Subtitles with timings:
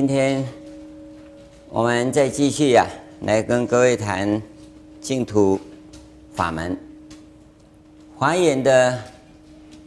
[0.00, 0.42] 今天
[1.68, 2.86] 我们再继续呀、
[3.20, 4.40] 来跟各位谈
[4.98, 5.60] 净土
[6.32, 6.74] 法门。
[8.16, 8.98] 华严的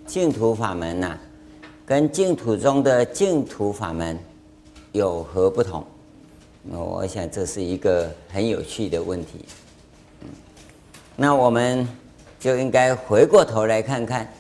[0.06, 1.18] 净土法门呐、
[1.84, 4.16] 跟净土中的净土法门
[4.92, 5.84] 有何不同？
[6.62, 9.44] 那我想这是一个很有趣的问题。
[11.16, 11.88] 那我们
[12.40, 14.32] 就应该回过头来看看，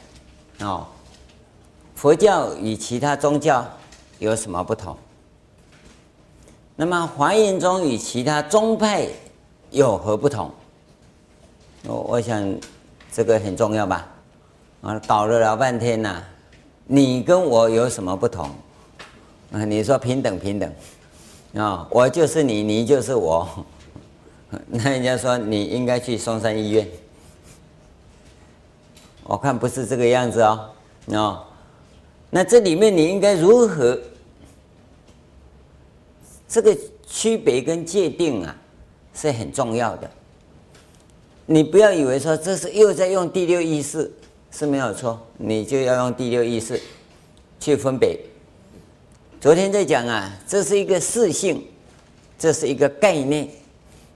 [0.59, 0.85] 哦，
[1.95, 3.67] 佛教与其他宗教
[4.20, 4.95] 有什么不同？
[6.76, 9.08] 那么华严宗与其他宗派
[9.70, 10.50] 有何不同？
[11.86, 12.55] 我我想
[13.12, 14.08] 这个很重要吧？
[14.81, 16.23] 啊，搞了老半天呐，
[16.88, 18.50] 你跟我有什么不同？
[19.52, 20.73] 啊，你说平等平等，
[21.55, 23.48] 啊，我就是你，你就是我，
[24.66, 26.88] 那人家说你应该去松山医院，
[29.25, 30.72] 我看不是这个样子哦，
[31.14, 31.44] 啊，
[32.31, 34.00] 那这里面你应该如何？
[36.54, 38.56] 这个区别跟界定啊，
[39.12, 40.08] 是很重要的。
[41.48, 44.14] 你不要以为说这是又在用第六意识
[44.52, 46.80] 是没有错，你就要用第六意识
[47.59, 48.20] 去分别。
[49.42, 51.66] 昨天在讲啊，这是一个事性，
[52.38, 53.50] 这是一个概念，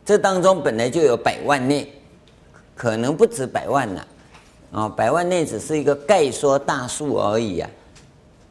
[0.06, 1.88] 这当中本来就有百万念，
[2.76, 4.06] 可能不止百万呐，
[4.72, 7.70] 啊，百万念只是一个概说大数而已啊，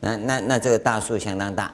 [0.01, 1.73] 那那那这个大数相当大。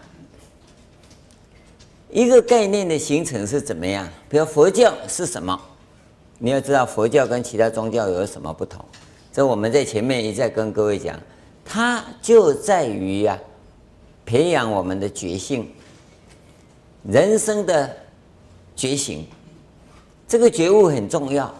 [2.13, 4.07] 一个概念的形成是怎么样？
[4.29, 5.59] 比如佛教是什么？
[6.39, 8.85] 你要知道佛教跟其他宗教有什么不同。
[9.33, 11.19] 这我们在前面一再跟各位讲，
[11.65, 13.41] 它就在于呀、啊，
[14.27, 15.73] 培养我们的觉性，
[17.05, 17.91] 人生的
[18.77, 19.27] 觉醒。
[20.29, 21.53] 这个觉悟很重要。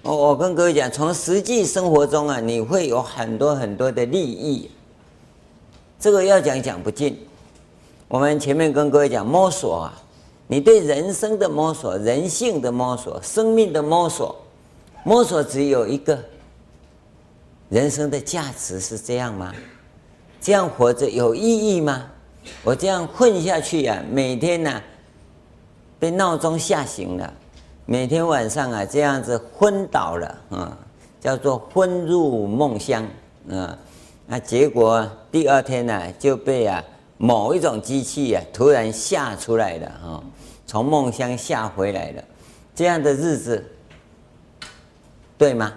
[0.00, 4.70] 我我跟各位讲，从实际生活中啊，你会有很多很多的利益。
[6.00, 7.18] 这个要讲讲不尽。
[8.14, 9.92] 我们前面跟各位讲摸索啊，
[10.46, 14.36] 你对人生的摸索、人性的摸索、生命的摸索，
[15.02, 16.16] 摸索只有一个，
[17.70, 19.52] 人生的价值是这样吗？
[20.40, 22.04] 这样活着有意义吗？
[22.62, 24.84] 我这样混下去呀、啊，每天呐、啊、
[25.98, 27.34] 被闹钟吓醒了，
[27.84, 30.78] 每天晚上啊这样子昏倒了啊，
[31.20, 33.04] 叫做昏入梦乡
[33.50, 33.76] 啊，
[34.28, 36.80] 那结果第二天呢、就被啊。
[37.16, 40.24] 某一种机器啊，突然吓出来了哈，
[40.66, 42.24] 从梦乡吓回来了，
[42.74, 43.64] 这样的日子，
[45.38, 45.72] 对吗？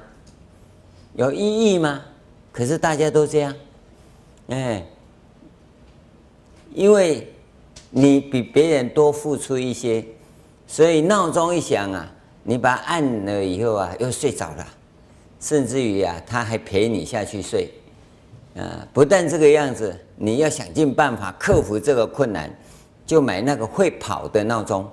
[1.15, 2.01] 有意义吗？
[2.51, 3.53] 可是大家都这样，
[4.47, 4.85] 哎，
[6.73, 7.31] 因为
[7.89, 10.03] 你比别人多付出一些，
[10.67, 12.11] 所以闹钟一响啊，
[12.43, 14.67] 你把它按了以后啊，又睡着了，
[15.39, 17.71] 甚至于啊，他还陪你下去睡。
[18.55, 22.49] 啊，不但这个样子，你要想尽办法克服这个困难，
[23.05, 24.89] 就买那个会跑的闹钟，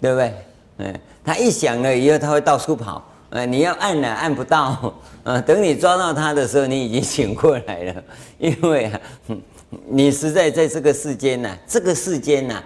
[0.00, 0.34] 对不对？
[0.78, 3.04] 嗯，它一响了以后，它会到处跑。
[3.30, 4.94] 呃，你要按了按不到，
[5.24, 8.04] 呃， 等你抓到它的时候，你已经醒过来了。
[8.38, 9.00] 因为啊，
[9.86, 12.62] 你实在在这个世间呐，这个世间呐，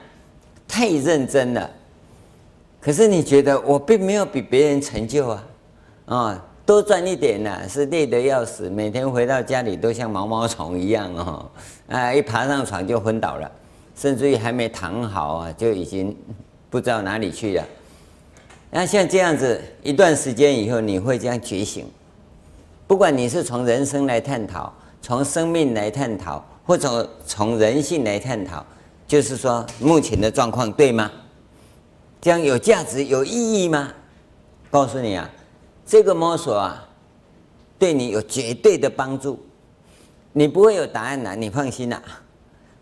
[0.68, 1.70] 太认真了。
[2.80, 5.44] 可是你觉得我并没有比别人成就啊，
[6.06, 6.44] 啊。
[6.64, 11.50] 多赚一点呢、是累得要死，每天回到家里都像毛毛虫一样哦，
[11.88, 13.50] 啊，一爬上床就昏倒了，
[13.96, 16.16] 甚至于还没躺好啊，就已经
[16.70, 17.64] 不知道哪里去了。
[18.70, 21.84] 那像这样子一段时间以后，你会这样觉醒。
[22.86, 28.64] 不管你是从人生来探讨，从生命来探讨，或者从人性来探讨，
[29.06, 31.10] 就是说目前的状况对吗？
[32.20, 33.92] 这样有价值、有意义吗？
[34.70, 35.28] 告诉你啊。
[35.92, 36.88] 这个摸索啊，
[37.78, 39.38] 对你有绝对的帮助。
[40.32, 42.00] 你不会有答案呐，你放心呐。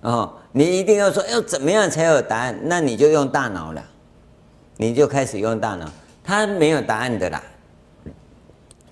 [0.02, 3.84] 哦，你一定要说要怎么样才有答案，那你就用大脑了，
[4.76, 5.90] 你就开始用大脑。
[6.22, 7.42] 他没有答案的啦，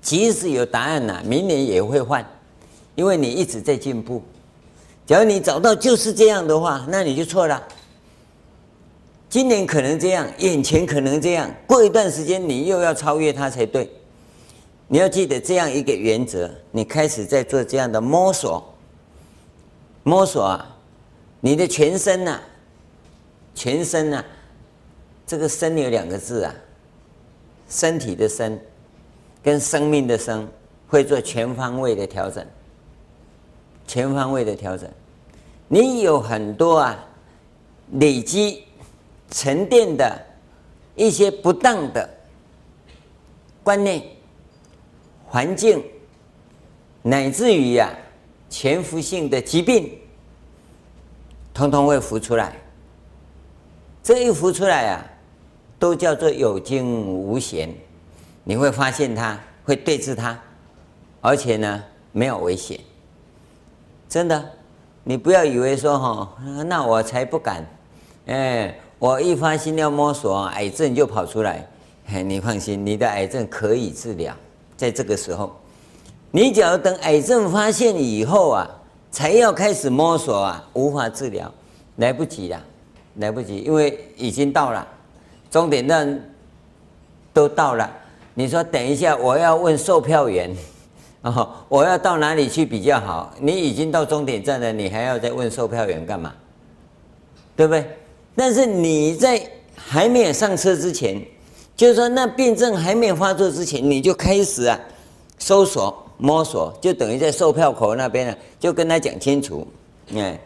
[0.03, 2.29] 即使有答案呐，明年也会换，
[2.97, 4.21] 因为你一直在进步。
[5.07, 7.63] 假如你找到就是这样的话，那你就错了。
[9.31, 13.89] 今年可能这样，眼前可能这样，过一段时间你又要超越它才对。
[14.89, 18.75] 你要记得这样一个原则，你开始在做这样的摸索，
[20.03, 20.77] 摸索啊，
[21.41, 22.41] 你的全身呐、
[23.55, 24.25] 全身呐、
[25.27, 26.55] 这个“身”有两个字啊，
[27.69, 28.61] 身体的“身”
[29.45, 30.49] 跟生命的“生”
[30.89, 32.45] 会做全方位的调整，
[33.87, 34.91] 全方位的调整。
[35.69, 37.05] 你有很多啊，
[37.93, 38.65] 累积。
[39.31, 40.19] 沉淀的
[40.97, 42.09] 一些不当的
[43.63, 44.03] 观念、
[45.29, 45.85] 环境，
[47.03, 47.91] 乃至于呀
[48.49, 49.93] 潜伏性的疾病，
[51.53, 52.57] 通通会浮出来。
[54.03, 55.05] 这一浮出来啊，
[55.79, 57.69] 都叫做有惊无险。
[58.43, 60.39] 你会发现它，会对治它，
[61.21, 62.81] 而且呢，没有危险。
[64.09, 64.51] 真的，
[65.05, 67.67] 你不要以为说哈，那我才不敢。
[68.25, 71.69] 哎，我一发心要摸索，癌症就跑出来。
[72.07, 74.35] 嘿，你放心，你的癌症可以治疗，
[74.79, 75.55] 在这个时候。
[76.31, 78.71] 你只要等癌症发现以后啊，
[79.11, 81.53] 才要开始摸索啊，无法治疗，
[81.97, 82.63] 来不及了，
[83.17, 84.87] 来不及，因为已经到了
[85.51, 86.23] 终点站，
[87.33, 87.91] 都到了。
[88.35, 90.55] 你说等一下，我要问售票员，
[91.23, 93.35] 哦，我要到哪里去比较好？
[93.41, 96.33] 你已经到终点站了，你还要再问售票员干嘛？
[97.57, 97.85] 对不对？
[98.37, 99.43] 但是你在
[99.75, 101.21] 还没有上车之前，
[101.79, 104.79] 就是说那病症还没发作之前，你就开始啊，
[105.39, 106.05] 搜索。
[106.21, 109.65] 摸索就等于在售票口那边呢，就跟他讲清楚，
[110.13, 110.37] 哎，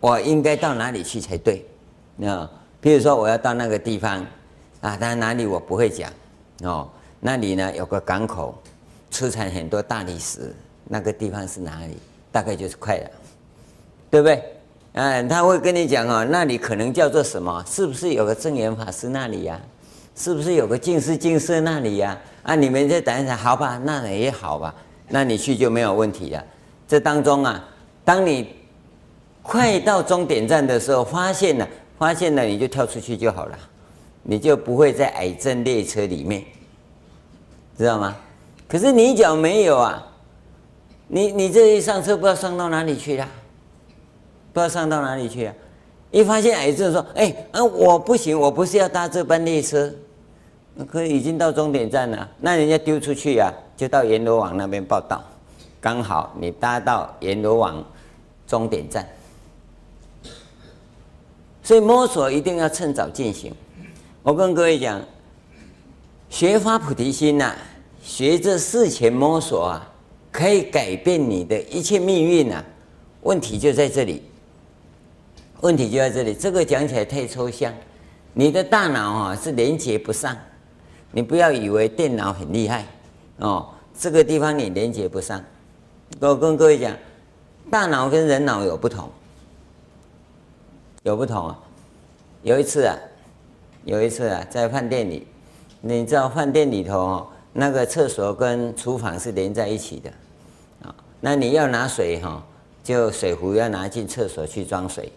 [0.00, 1.64] 我应该到哪里去才对？
[2.26, 2.50] 啊，
[2.80, 4.26] 比如说我要到那个地方，
[4.80, 6.10] 啊，但哪里我不会讲，
[6.64, 6.90] 哦，
[7.20, 8.60] 那里呢有个港口，
[9.12, 10.52] 出产很多大理石，
[10.82, 11.96] 那个地方是哪里？
[12.32, 13.10] 大概就是快了，
[14.10, 14.42] 对不对？
[14.94, 17.64] 嗯，他会跟你讲哦，那里可能叫做什么？
[17.70, 19.60] 是不是有个证严法师那里呀？
[20.20, 22.18] 是不是有个近视、近视那里呀？
[22.42, 24.74] 啊，你们再等一下，好吧，那也好吧。
[25.08, 26.44] 那你去就没有问题了。
[26.86, 27.64] 这当中啊，
[28.04, 28.54] 当你
[29.40, 31.66] 快到终点站的时候，发现了，
[31.98, 33.58] 发现了，你就跳出去就好了，
[34.22, 36.44] 你就不会在癌症列车里面，
[37.78, 38.14] 知道吗？
[38.68, 40.06] 可是你脚没有啊，
[41.08, 43.26] 你你这一上车不知道上到哪里去了，
[44.52, 45.54] 不知道上到哪里去啊？
[46.10, 49.90] 一发现癌症说，哎，啊我不行，我不是要搭这班列车，
[50.84, 53.52] 可已经到终点站了，那人家丢出去呀、啊。
[53.76, 55.24] 就到阎罗王那边报道，
[55.80, 57.82] 刚好你搭到阎罗王
[58.46, 59.08] 终点站，
[61.62, 63.50] 所以摸索一定要趁早进行。
[64.22, 65.00] 我跟各位讲，
[66.28, 67.56] 学发菩提心呐、
[68.02, 69.90] 学这事前摸索啊，
[70.30, 72.62] 可以改变你的一切命运呐。
[73.22, 74.22] 问题就在这里，
[75.62, 76.34] 问题就在这里。
[76.34, 77.72] 这个讲起来太抽象，
[78.34, 80.36] 你的大脑啊是连接不上，
[81.12, 82.86] 你不要以为电脑很厉害。
[83.38, 83.68] 哦，
[83.98, 85.42] 这个地方你连接不上。
[86.20, 86.96] 我跟各位讲，
[87.70, 89.08] 大脑跟人脑有不同，
[91.02, 91.58] 有不同啊。
[92.42, 92.96] 有一次啊，
[93.84, 95.26] 有一次啊，在饭店里，
[95.80, 100.10] 你知道饭店里头哦，那个厕所跟厨房是连在一起的
[100.82, 100.94] 啊。
[101.20, 102.42] 那你要拿水哈，
[102.82, 105.12] 就水壶要拿进厕所去装水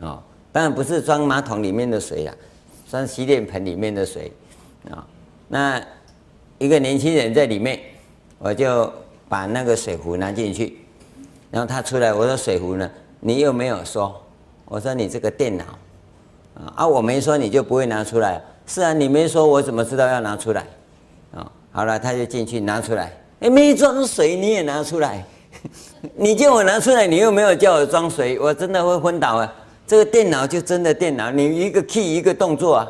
[0.00, 0.22] 啊。
[0.52, 2.34] 当然不是装马桶里面的水啊，
[2.88, 4.32] 装洗脸盆里面的水
[4.90, 5.06] 啊。
[5.48, 5.80] 那
[6.58, 7.78] 一个年轻人在里面，
[8.38, 8.92] 我就
[9.28, 10.78] 把那个水壶拿进去，
[11.50, 12.90] 然后他出来，我说水壶呢？
[13.20, 14.22] 你又没有说，
[14.66, 15.64] 我说你这个电脑，
[16.74, 20.66] 啊，我没说你就不会拿出来，是啊，你没说我怎么知道要拿出来？
[21.34, 25.24] 啊，好了，他就进去拿出来，哎，没装水你也拿出来，
[26.14, 29.54] 你叫我拿出来，你又没有叫我装水，我真的会昏倒啊！
[29.86, 32.88] 这个电脑就真的电脑，你一个 key 一个动作啊，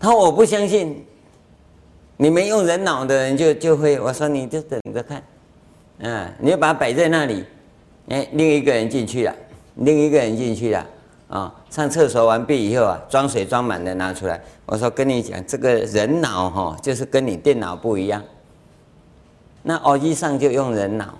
[0.00, 1.04] 他说我不相信。
[2.22, 5.22] 你没用人脑的人就就会，我说你就等着看，
[6.02, 7.42] 啊，你就把它摆在那里，
[8.10, 9.34] 哎，另一个人进去了，
[9.76, 10.86] 另一个人进去了，
[11.28, 18.22] 啊，上厕所完毕以后啊，装水装满了拿出来，我说跟你讲，这个人脑哈，就是跟你电脑不一样，
[19.62, 21.16] 那耳机上就用人脑，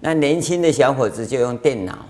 [0.00, 2.00] 那年轻的小伙子就用电脑，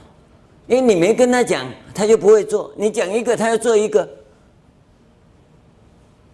[0.67, 1.65] 因为你没跟他讲，
[1.95, 4.09] 他就不会做，你讲一个，他要做一个，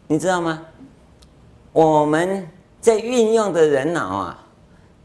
[0.08, 0.62] 你知道吗？
[1.72, 2.48] 我们
[2.80, 4.46] 在运用的人脑啊，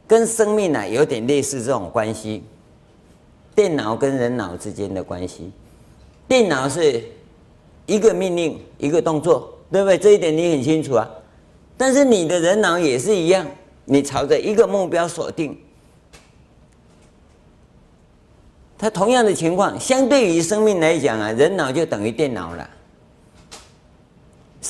[0.08, 2.44] 跟生命啊有点类似这种关系。
[3.54, 5.52] 电脑跟人脑之间的关系，
[6.28, 7.04] 电脑是
[7.86, 9.98] 一个命令一个动作，对不对？
[9.98, 11.10] 这一点你很清楚啊。
[11.76, 13.46] 但是你的人脑也是一样，
[13.86, 15.60] 你朝着一个目标锁定。
[18.78, 22.70] 它同样的情况，相对于生命来讲啊，人脑就等于电脑了。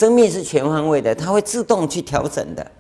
[0.02, 2.72] 生命是全方位的，它会自动去调整的。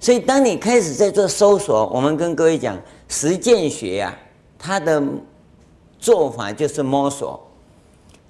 [0.00, 4.12] 所以，当你开始在做搜索，我们跟各位讲，实践学、啊，
[4.58, 5.00] 它的
[6.00, 7.38] 做法就是摸索；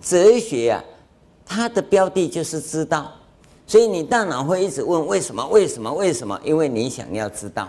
[0.03, 0.85] 哲学、啊，
[1.47, 3.11] 它的标的就是知道。
[3.67, 5.43] 所以，你大脑会一直问为什么？
[5.47, 5.91] 为什么？
[5.91, 6.39] 为什么？
[6.45, 7.67] 因为你想要知道。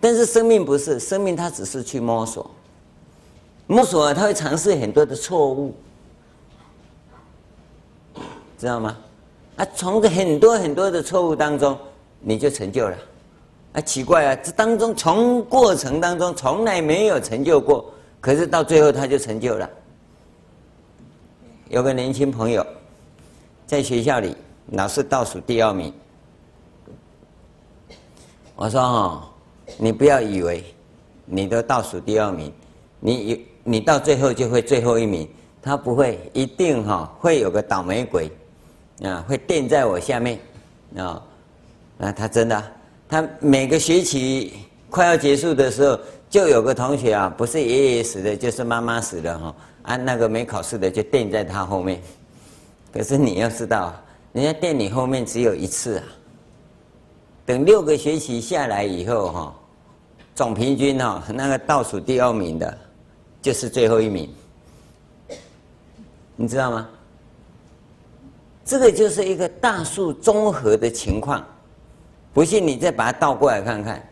[0.00, 2.48] 但是，生命不是，生命它只是去摸索，
[3.66, 5.74] 摸索它会尝试很多的错误。
[8.58, 8.96] 知道吗？
[9.56, 11.78] 啊，从很多很多的错误当中，
[12.20, 12.96] 你就成就了，
[13.72, 19.68] 啊，奇怪啊，这当中从过程当中从来没有成就过，可是到最后他就成就了。
[21.68, 22.64] 有个年轻朋友
[23.66, 24.36] 在学校里
[24.72, 25.92] 老是倒数第二名，
[28.56, 29.22] 我说哦，
[29.78, 30.62] 你不要以为
[31.24, 32.52] 你都倒数第二名，
[33.00, 35.26] 你你到最后就会最后一名，
[35.62, 38.30] 他不会，一定哈会有个倒霉鬼。
[39.02, 40.38] 啊，会垫在我下面
[40.96, 41.22] 啊，
[41.98, 42.72] 那他真的。
[43.08, 44.54] 他每个学期
[44.90, 45.98] 快要结束的时候，
[46.28, 49.54] 就有个同学啊，不是爷爷死的，就是妈妈死的哈。
[49.82, 52.00] 啊，那个没考试的就垫在他后面。
[52.92, 53.94] 可是你要知道，
[54.32, 56.04] 人家垫你后面只有一次啊。
[57.44, 59.54] 等六个学期下来以后哈，
[60.34, 62.78] 总平均哈，那个倒数第二名的，
[63.40, 64.28] 就是最后一名。
[66.34, 66.88] 你知道吗？
[68.66, 71.42] 这个就是一个大数综合的情况。
[72.34, 74.06] 不信你再把它倒过来看看，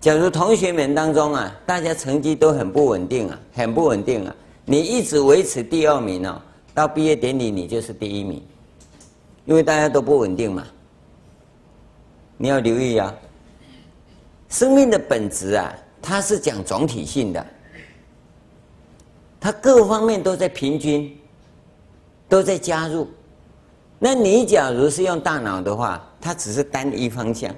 [0.00, 6.40] 假如同学们当中啊，大家成绩都很不稳定啊，很不稳定啊，你一直维持第二名哦，
[6.72, 8.40] 到毕业典礼你就是第一名，
[9.44, 10.64] 因为大家都不稳定嘛。
[12.36, 13.12] 你要留意啊，
[14.48, 17.46] 生命的本质啊，它是讲总体性的，
[19.40, 21.18] 它各方面都在平均，
[22.28, 23.08] 都在加入。
[23.98, 27.52] 那你假如是用大脑的话，它只是单一方向，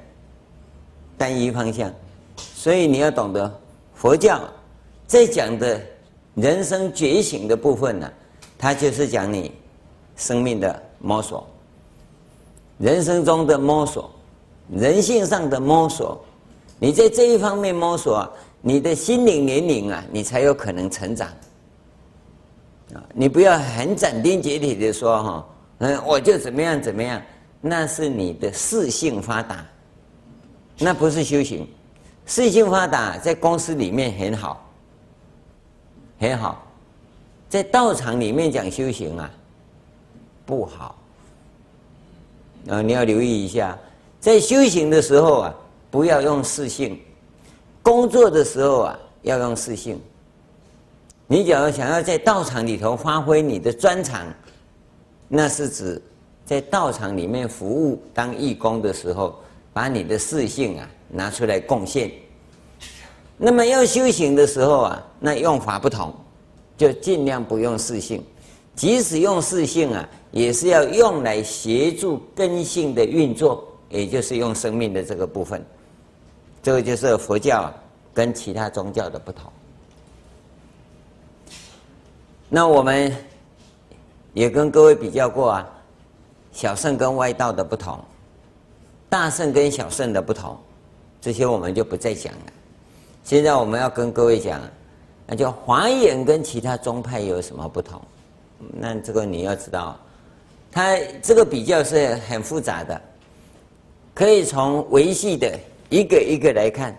[1.19, 1.93] 单一方向，
[2.37, 3.61] 所以你要懂得
[3.95, 4.41] 佛教
[5.07, 5.79] 在讲的
[6.35, 8.11] 人生觉醒的部分呢、
[8.57, 9.53] 它就是讲你
[10.17, 11.47] 生命的摸索，
[12.79, 14.11] 人生中的摸索，
[14.71, 16.19] 人性上的摸索，
[16.79, 18.27] 你在这一方面摸索，
[18.63, 21.29] 你的心灵年龄啊，你才有可能成长。
[22.95, 25.47] 啊，你不要很斩钉截铁的说哈。
[25.81, 27.21] 嗯，我就怎么样怎么样，
[27.61, 29.65] 那是你的识性发达，
[30.79, 31.67] 那不是修行。
[32.27, 34.71] 识性发达在公司里面很好，
[36.19, 36.63] 很好，
[37.49, 39.31] 在道场里面讲修行啊，
[40.45, 40.97] 不好。
[42.69, 43.77] 啊，你要留意一下，
[44.21, 45.55] 在修行的时候啊，
[45.91, 46.95] 不要用识性；
[47.83, 49.99] 工作的时候啊，要用识性。
[51.27, 54.27] 你假如想要在道场里头发挥你的专长。
[55.33, 56.03] 那是指
[56.45, 59.39] 在道场里面服务当义工的时候，
[59.73, 62.11] 把你的四性啊拿出来贡献。
[63.37, 66.13] 那么要修行的时候啊，那用法不同，
[66.77, 68.21] 就尽量不用四性。
[68.75, 75.65] 即使用四性啊，也是要用来协助根性的运作，也就是用生命的这个部分。
[76.61, 77.73] 这个就是佛教
[78.13, 79.49] 跟其他宗教的不同。
[82.49, 83.15] 那我们。
[84.33, 85.69] 也跟各位比较过啊，
[86.53, 87.99] 小圣跟外道的不同，
[89.09, 90.57] 大圣跟小圣的不同，
[91.21, 92.53] 这些我们就不再讲了。
[93.25, 94.61] 现在我们要跟各位讲，
[95.27, 98.01] 那就华严跟其他宗派有什么不同？
[98.73, 99.99] 那这个你要知道，
[100.71, 103.01] 它这个比较是很复杂的，
[104.15, 105.59] 可以从维系的
[105.89, 106.97] 一个一个来看。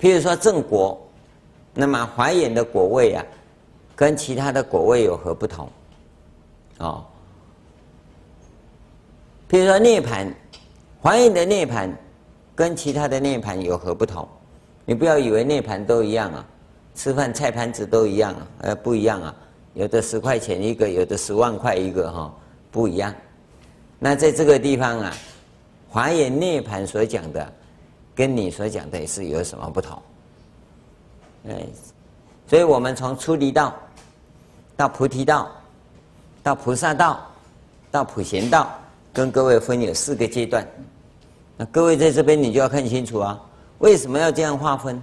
[0.00, 1.00] 譬如说正果，
[1.72, 3.24] 那么华严的果位啊，
[3.96, 5.68] 跟其他的果位有何不同？
[6.78, 7.04] 哦，
[9.46, 10.32] 比如说涅槃，
[11.00, 11.88] 华严的涅槃
[12.54, 14.28] 跟其他的涅槃有何不同？
[14.84, 16.44] 你不要以为涅槃都一样啊，
[16.94, 19.34] 吃饭菜盘子都一样啊，呃，不一样啊，
[19.74, 22.34] 有的十块钱一个，有的十万块一个，哈，
[22.70, 23.14] 不一样。
[23.98, 25.12] 那在这个地方啊，
[25.88, 27.52] 华严涅槃所讲的，
[28.14, 30.02] 跟你所讲的也是有什么不同？
[31.48, 31.64] 哎，
[32.48, 33.72] 所以我们从出离道
[34.76, 35.48] 到菩提道。
[36.44, 37.26] 到菩萨道，
[37.90, 38.70] 到普贤道，
[39.14, 40.68] 跟各位分有四个阶段。
[41.56, 43.40] 那各位在这边你就要看清楚啊，
[43.78, 45.02] 为什么要这样划分？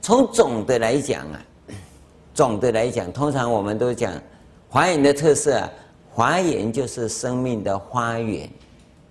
[0.00, 1.38] 从总的来讲啊，
[2.32, 4.14] 总的来讲，通常我们都讲
[4.70, 5.70] 华严的特色啊，
[6.10, 8.48] 华严就是生命的花园，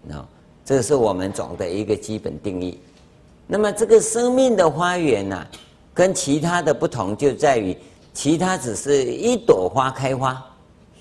[0.09, 0.27] 啊，
[0.65, 2.79] 这是我们总的一个基本定义。
[3.45, 5.47] 那么这个生命的花园呢，
[5.93, 7.77] 跟其他的不同就在于。
[8.13, 10.45] 其他只是一朵花开花，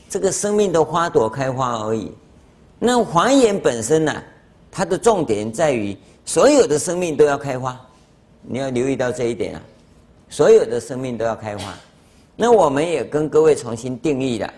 [0.09, 2.11] 这个生命的花朵开花而已。
[2.79, 4.23] 那华严本身呢，
[4.71, 7.79] 它的重点在于所有的生命都要开花，
[8.41, 9.63] 你要留意到这一点啊，
[10.31, 11.75] 所有的生命都要开花。
[12.35, 14.53] 那我们也跟各位重新定义了，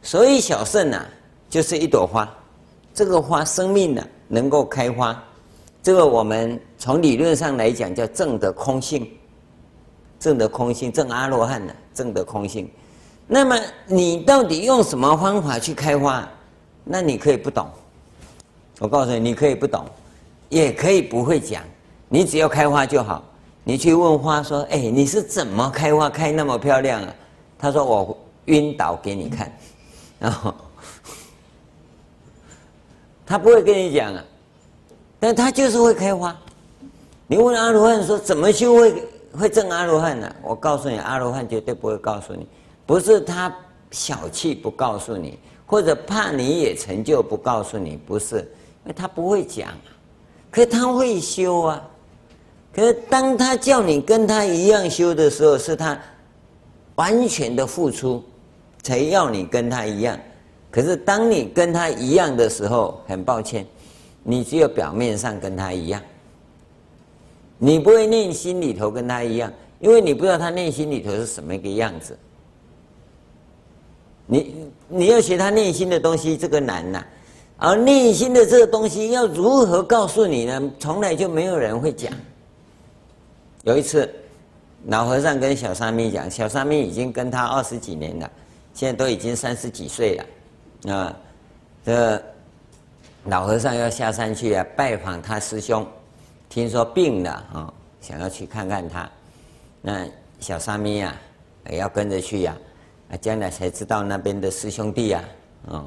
[0.00, 1.06] 所以小乘呢，
[1.50, 2.28] 就是一朵花，
[2.94, 5.22] 这个花生命呢能够开花，
[5.82, 9.06] 这个我们从理论上来讲叫正的空性。
[10.18, 12.70] 证得空性，证阿罗汉的，证得空性。
[13.26, 16.28] 那么你到底用什么方法去开花？
[16.84, 17.68] 那你可以不懂。
[18.78, 19.84] 我告诉你，你可以不懂。
[20.48, 21.64] 也可以不会讲，
[22.08, 23.20] 你只要开花就好。
[23.64, 27.12] 你去问花说：“哎，你是怎么开花开那么漂亮啊？”
[27.58, 29.52] 他说：“我晕倒给你看。
[30.20, 30.54] ”然后
[33.26, 34.24] 他不会跟你讲啊，
[35.18, 36.36] 但他就是会开花。
[37.26, 39.02] 你问阿罗汉说：“怎么修会
[39.36, 42.46] 会证阿罗汉呢？”我告诉你，阿罗汉绝对不会告诉你，
[42.84, 43.54] 不是他
[43.90, 49.68] 小气不告诉你，或者怕你也成就不告诉你，不是，因为他不会讲。
[50.50, 51.82] 可是他会修啊，
[52.72, 55.98] 可是当他叫你跟他一样修的时候，是他
[56.94, 58.24] 完全的付出，
[58.82, 60.18] 才要你跟他一样。
[60.70, 63.66] 可是当你跟他一样的时候，很抱歉，
[64.22, 66.00] 你只有表面上跟他一样，
[67.58, 72.18] 你不会内心里头跟他一样，因为你不知道他内心里头是什么一个样子。
[74.26, 77.04] 你你要学他内心的东西，这个难呐、
[77.58, 80.70] 而内心的这个东西要如何告诉你呢？
[80.78, 82.12] 从来就没有人会讲。
[83.62, 84.12] 有一次，
[84.86, 88.30] 老和尚跟小沙弥讲，小沙弥已经跟他二十几年了，
[88.74, 91.16] 现在都已经三十几岁了，啊，
[91.84, 92.22] 这
[93.24, 95.86] 老和尚要下山去啊，拜访他师兄，
[96.48, 99.08] 听说病了啊，想要去看看他。
[99.82, 100.06] 那
[100.40, 101.14] 小沙弥啊，
[101.70, 102.56] 也要跟着去呀，
[103.10, 105.24] 啊，将来才知道那边的师兄弟呀，
[105.68, 105.84] 啊。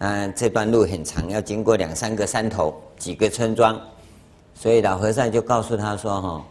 [0.00, 3.76] 嗯，这段路很长，要经过两三个山头，几个村庄，
[4.54, 6.44] 所以老和尚就告诉他说：“哈，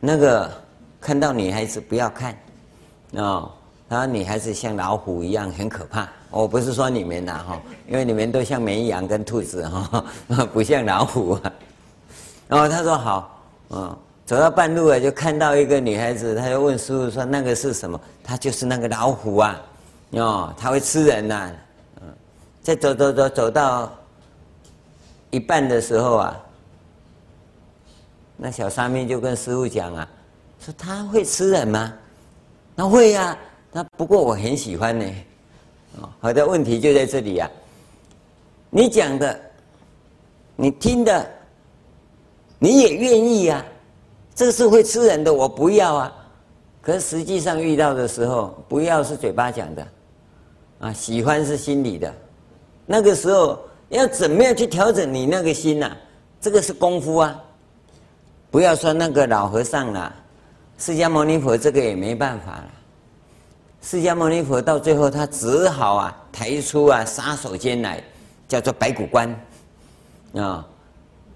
[0.00, 0.50] 那个
[0.98, 2.34] 看到女孩子不要看，
[3.16, 3.52] 哦，
[3.86, 6.08] 他说女孩子像老虎一样很可怕。
[6.30, 10.04] 我不是说你们呐，哈，因为你们都像绵羊跟兔子，哈，
[10.50, 11.52] 不像老虎啊。
[12.54, 18.00] 然后他说好，嗯，走到半路啊，就看到一个女孩子，他就问师傅说：那个是什么？
[18.22, 19.60] 他就是那个老虎啊，
[20.12, 21.50] 哦，他会吃人呐。”
[22.00, 22.06] 嗯
[22.62, 23.92] 在走走走走到
[25.30, 26.40] 一半的时候啊，
[28.36, 30.08] 那小沙弥就跟师傅讲啊，
[30.60, 31.92] 说他会吃人吗？
[32.76, 33.38] 那会呀、啊，
[33.72, 35.04] 那不过我很喜欢呢。
[36.00, 37.50] 哦，好的问题就在这里呀、啊。
[38.70, 39.40] 你讲的，
[40.54, 41.28] 你听的，
[42.64, 43.60] 你也愿意呀、啊？
[44.34, 46.12] 这个是会吃人的，我不要啊。
[46.80, 49.86] 可是实际上遇到的时候，不要是嘴巴讲的，
[50.78, 52.10] 啊，喜欢是心里的。
[52.86, 55.94] 那个时候要怎么样去调整你那个心呐、
[56.40, 57.38] 这个是功夫啊！
[58.50, 60.10] 不要说那个老和尚了，
[60.78, 62.70] 释迦牟尼佛这个也没办法了。
[63.82, 68.02] 释迦牟尼佛到最后他只好啊抬出啊杀手锏来，
[68.48, 69.28] 叫做白骨观
[70.34, 70.66] 啊、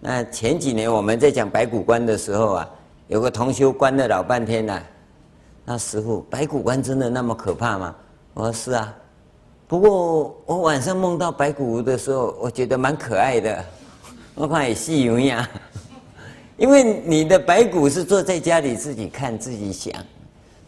[0.00, 2.70] 那前几年我们在讲白骨观的时候啊，
[3.08, 4.80] 有个同修观了老半天呐、
[5.64, 7.94] 那师傅，白骨观真的那么可怕吗？
[8.34, 8.94] 我说是啊。
[9.66, 13.64] 不过我晚上梦到白骨的时候，我觉得蛮可爱的，
[14.34, 15.46] 我看也细有样。
[16.56, 19.92] 因为你的白骨是坐在家里自己看自己想，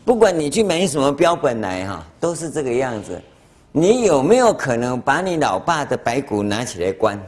[0.05, 3.21] 不管你去买什么标本来哈，都是这个样子。
[3.73, 7.19] 你有没有可能把你老爸的白骨拿起来观？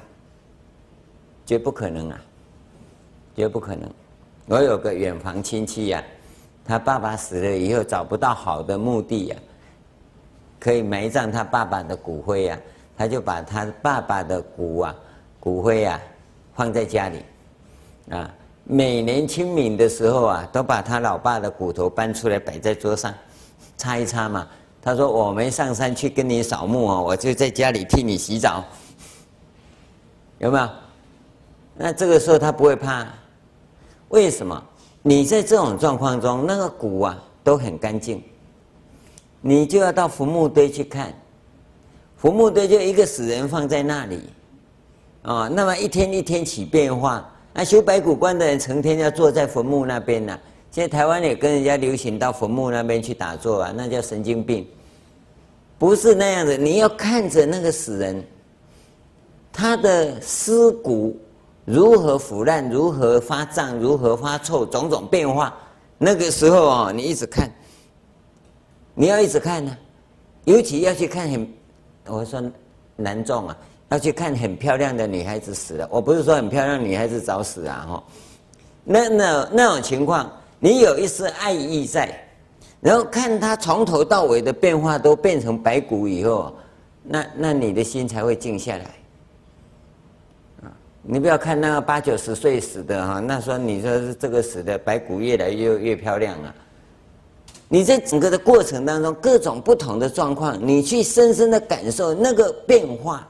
[1.44, 2.20] 绝不可能啊，
[3.34, 3.90] 绝不可能。
[4.46, 6.02] 我有个远房亲戚呀、
[6.64, 9.36] 他爸爸死了以后找不到好的墓地呀、
[10.58, 12.58] 可以埋葬他爸爸的骨灰呀、
[12.96, 14.94] 他就把他爸爸的骨啊、
[15.38, 16.00] 骨灰啊
[16.54, 17.24] 放在家里，
[18.10, 18.32] 啊，
[18.64, 23.14] 每年清明的时候啊，都把他老爸的骨头搬出来摆在桌上，
[23.76, 24.46] 擦一擦嘛。
[24.84, 28.64] 他说：“我没上山去跟你扫墓哦，我就在家里替你洗澡，
[30.38, 30.68] 有没有？”
[31.74, 33.06] 那这个时候他不会怕，
[34.08, 34.62] 为什么？
[35.02, 38.22] 你在这种状况中，那个骨啊都很干净。
[39.40, 41.12] 你就要到坟墓堆去看，
[42.16, 44.20] 坟墓堆就一个死人放在那里，
[45.22, 47.28] 啊，那么一天一天起变化。
[47.52, 50.38] 那修白骨观的人成天要坐在坟墓那边呢。
[50.70, 54.66] 现在台湾也跟人家流行到坟墓那边去打坐啊，那叫神经病。
[55.78, 58.24] 不是那样的，你要看着那个死人，
[59.52, 61.18] 他的尸骨
[61.64, 65.54] 如何腐烂，如何发胀，如何发臭，种种变化。
[65.98, 67.50] 那个时候啊，你一直看。
[68.94, 69.74] 你要一直看呢、
[70.44, 71.48] 尤其要去看很，
[72.06, 72.42] 我说
[72.94, 73.56] 男众啊，
[73.88, 75.88] 要去看很漂亮的女孩子死了。
[75.90, 78.04] 我不是说很漂亮女孩子早死啊，哈，
[78.84, 82.12] 那那那种情况，你有一丝爱意在，
[82.82, 86.54] 然后看她从头到尾的变化都变成白骨以后，
[87.02, 88.90] 那那你的心才会静下来。
[91.04, 96.54] 你不要看那个八九十岁死的哈，那时候你说是这个死的白骨越来越越漂亮了。
[97.68, 103.26] 你在整个的过程当中，各种不同的状况，你去深深的感受那个变化，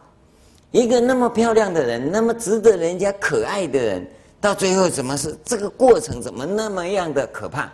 [0.71, 4.07] 一个那么漂亮的人，那么值得人家可爱的人，
[4.41, 7.73] 到最后怎么是这个过程怎么那么样的可怕？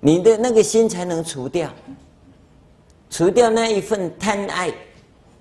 [0.00, 1.70] 你的那个心才能除掉，
[3.08, 4.70] 除掉那一份贪爱，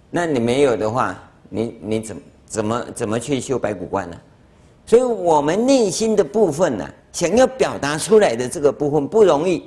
[0.10, 1.18] 那你没有的话，
[1.50, 4.18] 你你怎么怎么怎么去修白骨观呢？
[4.86, 9.64] 所以我们内心的部分呢、想要表达出来的这个部分不容易。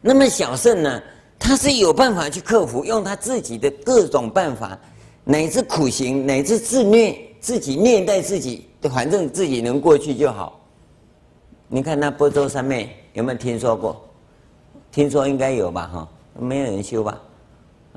[0.00, 1.02] 那么小圣呢，
[1.38, 4.78] 他是有办法去克服，用他自己的各种办法。
[5.24, 10.60] 乃至苦行，乃至自虐，自己虐待自己，反正自己能过去就好。
[11.68, 14.04] 你看那波州三昧有没有听说过？
[14.90, 15.88] 听说应该有吧？
[15.94, 17.20] 哈，没有人修吧？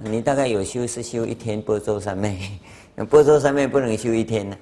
[0.02, 2.40] 你大概有修是修一天波州三昧，
[2.96, 4.58] 那般舟三昧不能修一天呢？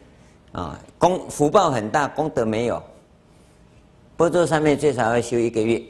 [0.54, 2.82] 啊，功福报很大，功德没有。
[4.18, 5.82] 般舟三昧最少要修一个月。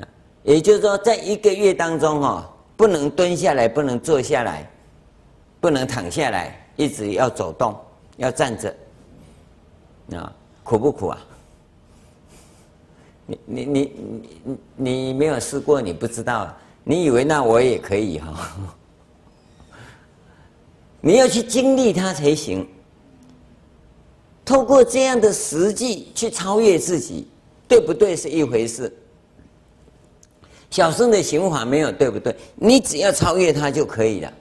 [0.00, 0.06] 啊
[0.42, 4.68] 也就是说，在一个月当中，哈，不能蹲下来，不能坐下来。
[5.60, 7.74] 不能躺下来，一直要走动，
[8.18, 8.76] 要站着，
[10.12, 10.30] 啊，
[10.62, 11.18] 苦不苦啊？
[13.24, 13.92] 你你你
[14.44, 16.54] 你你没有试过，你不知道。
[16.82, 18.54] 你以为那我也可以哈？
[21.06, 22.66] 你要去经历它才行。
[24.42, 27.28] 透过这样的实际去超越自己，
[27.68, 28.90] 对不对是一回事。
[30.70, 32.34] 小圣的行法没有对不对？
[32.54, 34.32] 你只要超越它就可以了。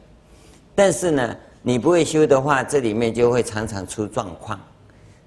[0.74, 4.58] 但是呢，你不会修的话，这里面就会常常出状况，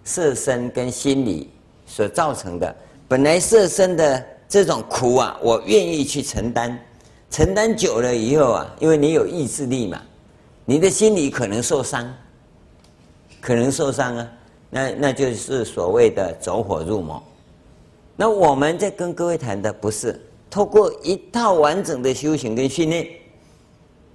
[0.04, 1.50] 色身跟心理
[1.84, 2.74] 所造成的。
[3.06, 6.78] 本来色身的这种苦啊，我愿意去承担，
[7.30, 10.02] 承担久了以后啊，因为你有意志力嘛，
[10.66, 12.12] 你的心理可能受伤，
[13.40, 14.32] 可能受伤啊，
[14.68, 17.22] 那那就是所谓的走火入魔。
[18.16, 23.08] 那我们在跟各位谈的不是透过一套完整的修行跟训练，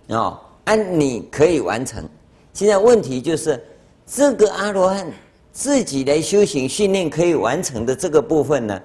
[0.09, 0.39] 哦。
[0.65, 2.07] 按你可以完成，
[2.53, 3.61] 现在问题就是
[4.05, 5.11] 这个阿罗汉
[5.51, 8.81] 自己来修行训练可以完成的这个部分呢，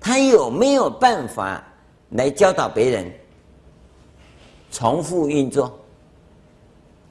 [0.00, 1.64] 他有没有办法
[2.10, 3.10] 来教导别人？
[4.72, 5.78] 重复运作，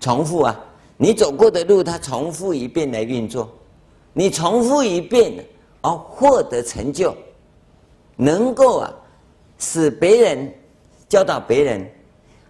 [0.01, 0.59] 重复啊！
[0.97, 3.49] 你走过的路，它重复一遍来运作，
[4.11, 5.31] 你重复一遍
[5.81, 7.15] 而获得成就，
[8.15, 8.93] 能够啊
[9.57, 10.53] 使别人
[11.07, 11.89] 教导别人。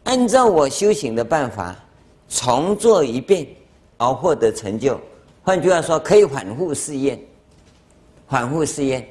[0.06, 1.76] 按照我修行的办法
[2.28, 3.46] 重做一遍，
[3.98, 5.00] 而获得成就。
[5.44, 7.20] 换句话说，可以反复试验，
[8.28, 9.08] 反复试验。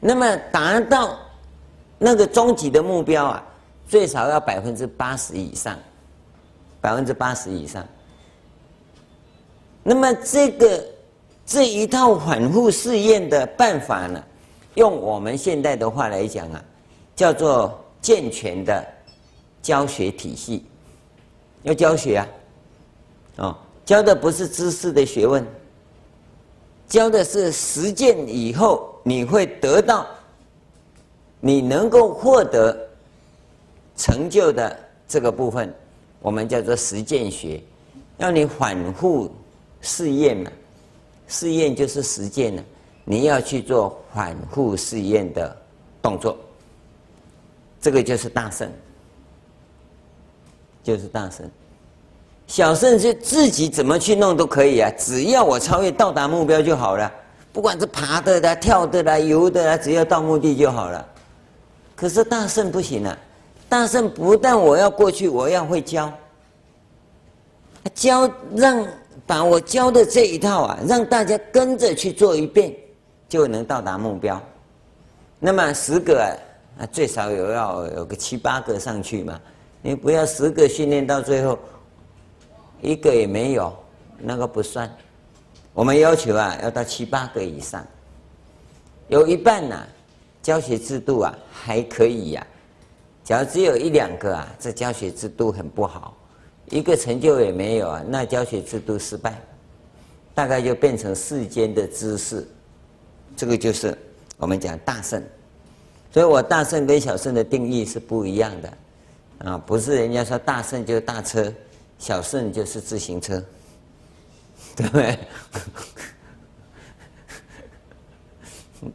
[0.00, 1.16] 那么达到
[1.96, 3.44] 那个终极的目标啊，
[3.88, 5.78] 最少要百分之八十以上，
[6.84, 7.82] 百分之八十以上。
[9.82, 10.84] 那么这个
[11.46, 14.22] 这一套反复试验的办法呢，
[14.74, 16.62] 用我们现代的话来讲啊，
[17.16, 18.84] 叫做健全的。
[19.64, 20.62] 教学体系
[21.62, 22.28] 要教学啊，
[23.38, 25.42] 哦，教的不是知识的学问，
[26.86, 30.06] 教的是实践以后你会得到，
[31.40, 32.76] 你能够获得
[33.96, 35.74] 成就的这个部分，
[36.24, 37.62] 我们叫做实践学，
[38.16, 39.30] 要你反复
[39.82, 40.50] 试验嘛，
[41.28, 42.64] 试验就是实践了，
[43.04, 45.54] 你要去做反复试验的
[46.00, 46.34] 动作，
[47.78, 48.66] 这个就是大圣。
[50.82, 51.46] 就是大圣，
[52.46, 57.12] 小圣是自己怎么去弄都可以啊，只要我超越到达目标就好了。
[57.52, 61.06] 不管是爬的啦、跳的啦、游的啦，只要到目的就好了。
[61.94, 63.18] 可是大圣不行啊，
[63.68, 66.12] 大圣不但我要过去，我要会教，
[67.94, 68.86] 教让
[69.26, 72.74] 把我教的这一套啊，让大家跟着去做一遍，
[73.28, 74.40] 就能到达目标。
[75.40, 76.36] 那么十个
[76.78, 79.40] 啊，最少有要有个七八个上去嘛。
[79.82, 81.58] 你不要十个训练到最后
[82.80, 83.74] 一个也没有，
[84.18, 84.90] 那个不算。
[85.72, 87.84] 我们要求啊，要到七八个以上，
[89.08, 89.86] 有一半呢、啊，
[90.42, 92.46] 教学制度啊还可以呀、
[93.24, 96.14] 假如只有一两个啊，这教学制度很不好，
[96.68, 99.40] 一个成就也没有啊，那教学制度失败，
[100.34, 102.46] 大概就变成世间的知识。
[103.34, 103.96] 这个就是
[104.36, 105.22] 我们讲大圣，
[106.12, 108.72] 所以我大圣跟小圣的定义是不一样的。
[109.38, 111.50] 啊，不是人家说大圣就是大车，
[111.98, 113.42] 小圣就是自行车，
[114.76, 115.18] 对不对？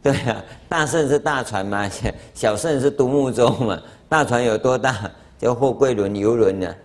[0.02, 1.90] 对啊，大圣是大船嘛，
[2.32, 3.82] 小圣是独木舟嘛。
[4.10, 5.10] 大船有多大？
[5.40, 6.76] 叫货柜轮、游轮呢？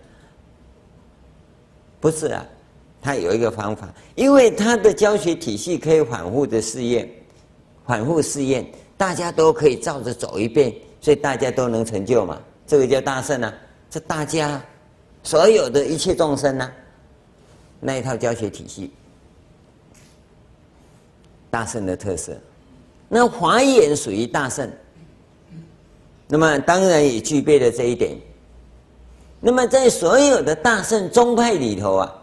[2.00, 2.42] 不是啊，
[3.02, 7.06] 他有一个方法，因为他的教学体系可以反复的试验，
[7.84, 12.40] 反复试验，大家都可以照着走一遍，所以大家都能成就嘛。
[12.66, 13.52] 这个叫大圣啊，
[13.90, 14.58] 这大家
[15.22, 16.72] 所有的一切众生啊，
[17.78, 18.90] 那一套教学体系，
[21.50, 22.34] 大圣的特色。
[23.06, 24.70] 那华严属于大圣，
[26.28, 28.16] 那么当然也具备了这一点。
[29.40, 32.14] 那么在所有的大圣宗派里头啊，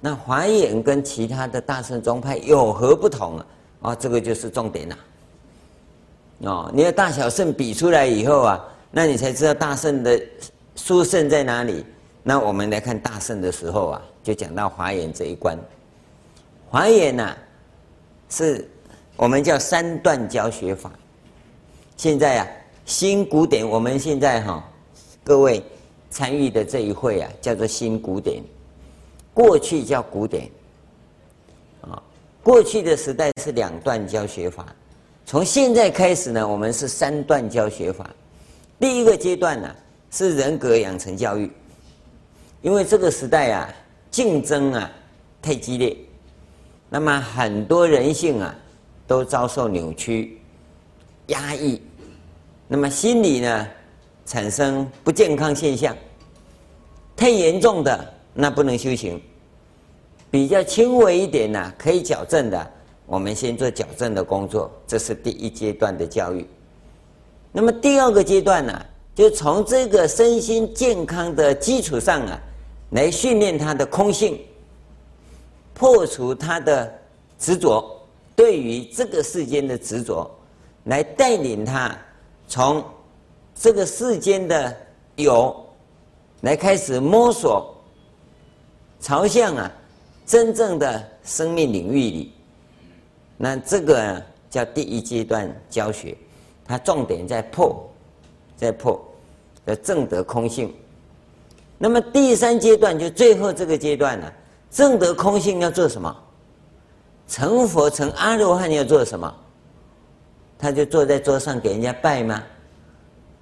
[0.00, 3.46] 那华严跟其他的大圣宗派有何不同啊？
[3.82, 4.96] 啊，这个就是重点呐。
[6.44, 10.20] 哦，你的大小圣比出来以后啊，那你才知道大圣的
[10.74, 11.84] 殊胜在哪里。
[12.24, 15.56] 那我们来看大圣的时候啊，就讲到华严这一关。
[16.68, 17.36] 华严呐，
[18.28, 18.68] 是
[19.14, 20.90] 我们叫三段教学法。
[21.96, 22.46] 现在啊，
[22.92, 24.62] 新古典，我们现在哈，
[25.24, 25.64] 各位
[26.10, 28.42] 参与的这一会啊，叫做新古典。
[29.32, 30.46] 过去叫古典，
[31.80, 32.02] 啊，
[32.42, 34.66] 过去的时代是两段教学法。
[35.24, 38.10] 从现在开始呢，我们是三段教学法。
[38.78, 39.74] 第一个阶段呢，
[40.10, 41.50] 是人格养成教育。
[42.60, 43.74] 因为这个时代啊，
[44.10, 44.92] 竞争啊
[45.40, 45.96] 太激烈，
[46.90, 48.54] 那么很多人性啊
[49.06, 50.38] 都遭受扭曲、
[51.28, 51.80] 压抑，
[52.72, 53.68] 那么心理呢
[54.24, 55.94] 产生不健康现象。
[57.14, 59.20] 太严重的那不能修行，
[60.30, 62.70] 比较轻微一点呢可以矫正的，
[63.04, 66.46] 我们先做矫正的工作，这是第一阶段的教育。
[67.52, 72.40] 那么第二个阶段呢，就从这个身心健康的基础上啊。
[72.92, 74.40] 来训练他的空性，
[75.74, 76.90] 破除他的
[77.38, 77.84] 执着，
[78.34, 80.30] 对于这个世间的执着，
[80.84, 81.94] 来带领他
[82.52, 82.84] 从
[83.54, 84.76] 这个世间的
[85.16, 85.56] 有，
[86.42, 87.74] 来开始摸索，
[89.00, 89.72] 朝向啊
[90.26, 92.34] 真正的生命领域里。
[93.38, 96.14] 那这个叫第一阶段教学，
[96.66, 97.90] 它重点在破，
[98.54, 99.02] 在破，
[99.64, 100.74] 在证得空性。
[101.78, 104.30] 那么第三阶段就最后这个阶段了，
[104.70, 106.14] 证得空性要做什么？
[107.26, 109.34] 成佛成阿罗汉要做什么？
[110.62, 112.40] 他就坐在桌上给人家拜吗？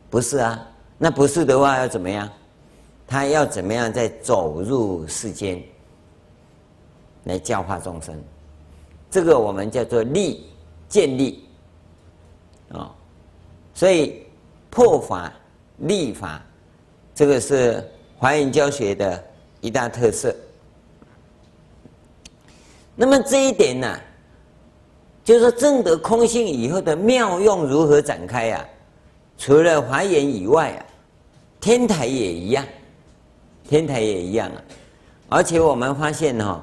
[0.08, 2.26] 不是啊，那不是的话要怎么样？
[3.06, 5.62] 他要怎么样再走入世间
[7.24, 8.18] 来教化众生？
[9.10, 10.46] 这个我们叫做立
[10.88, 11.46] 建立
[12.72, 12.90] 啊，
[13.74, 14.24] 所以
[14.70, 15.30] 破法
[15.76, 16.42] 立法，
[17.14, 17.86] 这个是。
[18.16, 19.24] 华严教学的
[19.62, 20.36] 一大特色。
[22.94, 23.98] 那么这一点呢，
[25.30, 28.66] 就是说证得空性以后的妙用如何展开啊？
[29.38, 30.84] 除了华严以外啊，
[31.60, 32.66] 天台也一样，
[33.62, 34.60] 天台也一样啊。
[35.28, 36.60] 而且我们发现哈，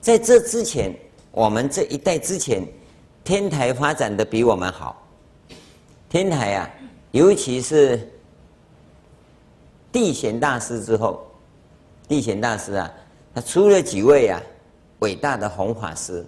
[0.00, 0.92] 在这之前，
[1.30, 2.66] 我们这一代之前，
[3.22, 5.00] 天台发展的比我们好。
[6.10, 6.70] 天台啊，
[7.12, 8.00] 尤其是。
[9.92, 11.24] 地贤大师之后，
[12.08, 12.92] 地贤大师啊，
[13.32, 14.42] 他出了几位啊
[14.98, 16.26] 伟大的弘法师，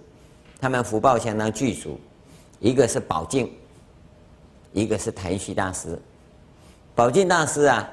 [0.65, 1.95] 他们福报相当具足。
[2.59, 3.51] 一个是宝静，
[4.73, 5.95] 一个是谭虚大师。
[6.95, 7.87] 宝静大师啊，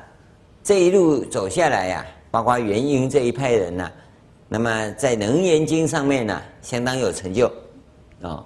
[0.65, 3.93] 这一路走下来呀、包括元婴这一派人呐、
[4.49, 7.53] 那么在《楞严经》上面呢、相当有成就、
[8.23, 8.43] 哦。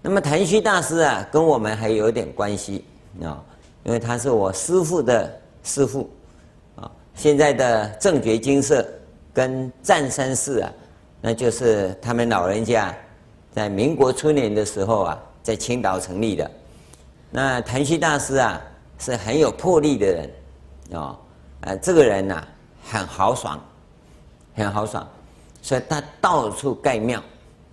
[0.00, 2.84] 那么谭虚大师啊，跟我们还有点关系
[3.22, 3.44] 啊、哦，
[3.82, 6.08] 因为他是我师父的师父
[6.76, 6.88] 啊。
[7.16, 8.86] 现在的正觉精舍
[9.32, 10.72] 跟湛山寺啊，
[11.20, 12.94] 那就是他们老人家
[13.54, 16.50] 在民国初年的时候啊，在青岛成立的。
[17.30, 18.60] 那昙虚大师啊，
[18.98, 20.30] 是很有魄力的人，
[20.92, 21.16] 哦，
[21.60, 22.46] 呃，这个人呐、
[22.84, 23.60] 很豪爽，
[24.54, 25.06] 很豪爽，
[25.62, 27.22] 所以他到处盖庙，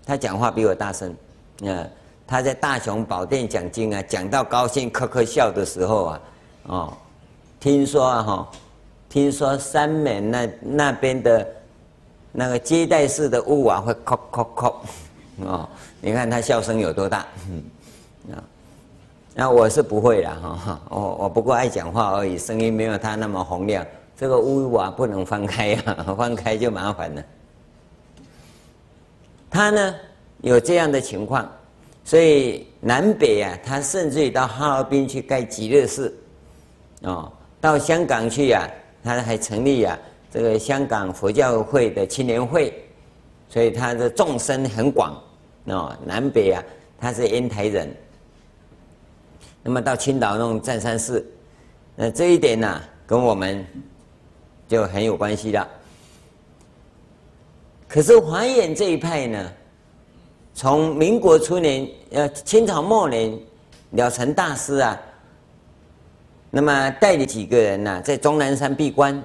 [0.06, 1.16] 他讲话比我大声，
[1.64, 1.90] 呃，
[2.28, 6.22] 他在大雄宝殿讲经啊，讲到高兴咳咳笑的时候啊，
[6.68, 6.94] 哦，
[7.60, 8.48] 听说啊，哈。
[9.12, 11.46] 听说三门那那边的，
[12.32, 14.74] 那个接待室的屋瓦会叩叩叩，
[15.40, 15.68] 哦，
[16.00, 17.20] 你看他笑声有多大，
[18.32, 18.44] 啊，
[19.34, 20.34] 那我是不会啦，
[20.66, 23.86] 哈，我我不过爱讲话而已，声音没有他那么洪亮。
[24.18, 25.82] 这个屋瓦不能翻开呀，
[26.18, 27.24] 翻开就麻烦了。
[29.50, 29.96] 他呢
[30.42, 31.50] 有这样的情况，
[32.06, 36.16] 所以南北啊，他甚至于到哈尔滨去盖极乐寺，
[37.02, 38.80] 哦，到香港去呀、啊。
[39.04, 39.98] 他还成立啊，
[40.32, 42.72] 这个香港佛教会的青年会，
[43.52, 45.22] 所以他的众生很广，
[45.66, 46.64] 哦，南北啊，
[46.98, 47.94] 他是烟台人。
[49.62, 51.30] 那么到青岛弄湛山寺，
[51.98, 53.66] 那这一点呢、跟我们
[54.70, 55.68] 就很有关系了。
[57.90, 59.52] 可是华严这一派呢，
[60.54, 63.38] 从民国初年，呃，清朝末年，
[63.90, 64.98] 了成大师啊。
[66.50, 69.22] 那么带领几个人呢、在终南山闭关，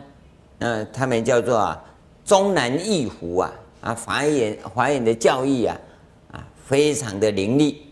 [0.58, 1.84] 呃，他们叫做啊
[2.24, 3.52] 终南一湖啊，
[3.86, 5.78] 啊，华严华严的教义啊，
[6.32, 7.86] 啊，非常的凌厉。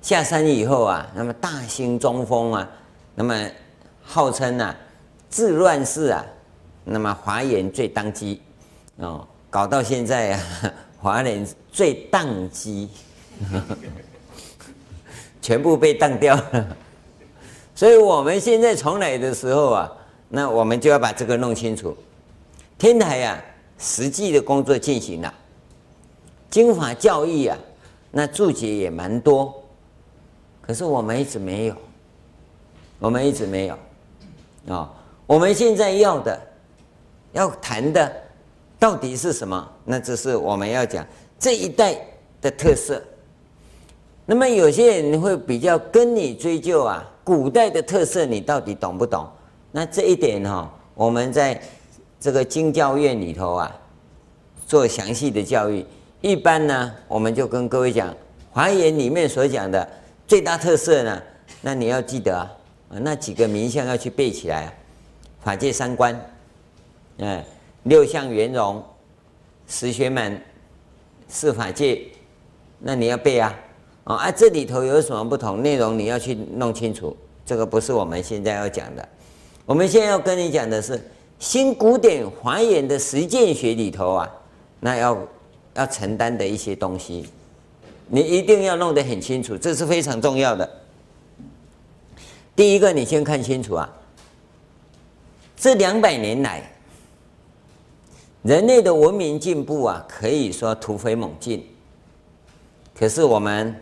[0.00, 2.70] 下山以后啊，那么大兴中风啊，
[3.14, 3.50] 那么
[4.02, 4.74] 号称啊，
[5.30, 6.24] 治乱世啊，
[6.84, 8.40] 那么华严最当机
[8.96, 10.40] 哦，搞到现在啊，
[10.98, 12.88] 华严最当机，
[15.42, 16.76] 全部被当掉了。
[17.74, 19.92] 所以我们现在重来的时候啊，
[20.30, 21.94] 那我们就要把这个弄清楚。
[22.78, 23.44] 天台呀、啊，
[23.78, 25.32] 实际的工作进行了，
[26.50, 27.58] 经法教义啊，
[28.10, 29.54] 那注解也蛮多。
[30.60, 31.76] 可是我们一直没有，
[32.98, 33.78] 我们一直没有，
[34.74, 34.90] 啊、
[35.26, 36.40] 我们现在要的，
[37.32, 38.10] 要谈的，
[38.78, 39.70] 到底是什么？
[39.84, 41.06] 那这是我们要讲
[41.38, 41.94] 这一代
[42.40, 43.02] 的特色。
[44.24, 49.28] 那么有些人会比较跟你追究啊，古代的特色你到底懂不懂？
[49.70, 51.60] 那这一点哈、哦，我们在
[52.24, 53.80] 这个经教院里头啊，
[54.66, 55.84] 做详细的教育。
[56.22, 58.16] 一般呢，我们就跟各位讲，
[58.50, 59.86] 华严里面所讲的。
[60.26, 61.22] 最大特色呢？
[61.60, 62.50] 那你要记得啊，
[62.88, 64.72] 那几个名相要去背起来啊。
[65.42, 66.18] 法界三观，
[67.18, 67.44] 嗯，
[67.82, 68.82] 六相圆融，
[69.68, 70.40] 十学满，
[71.28, 72.06] 四法界，
[72.78, 73.54] 那你要背啊。
[74.04, 75.60] 哦啊，这里头有什么不同？
[75.60, 77.14] 内容你要去弄清楚。
[77.44, 79.06] 这个不是我们现在要讲的。
[79.66, 80.98] 我们现在要跟你讲的是
[81.38, 84.30] 新古典华严的实践学里头啊，
[84.80, 85.18] 那要
[85.74, 87.28] 要承担的一些东西。
[88.06, 90.68] 你一定要弄得很清楚，这是非常重要的。
[92.54, 93.90] 第一个，你先看清楚啊，
[95.56, 96.70] 这两百年来，
[98.42, 101.66] 人类的文明进步啊，可以说突飞猛进。
[102.94, 103.74] 可是我们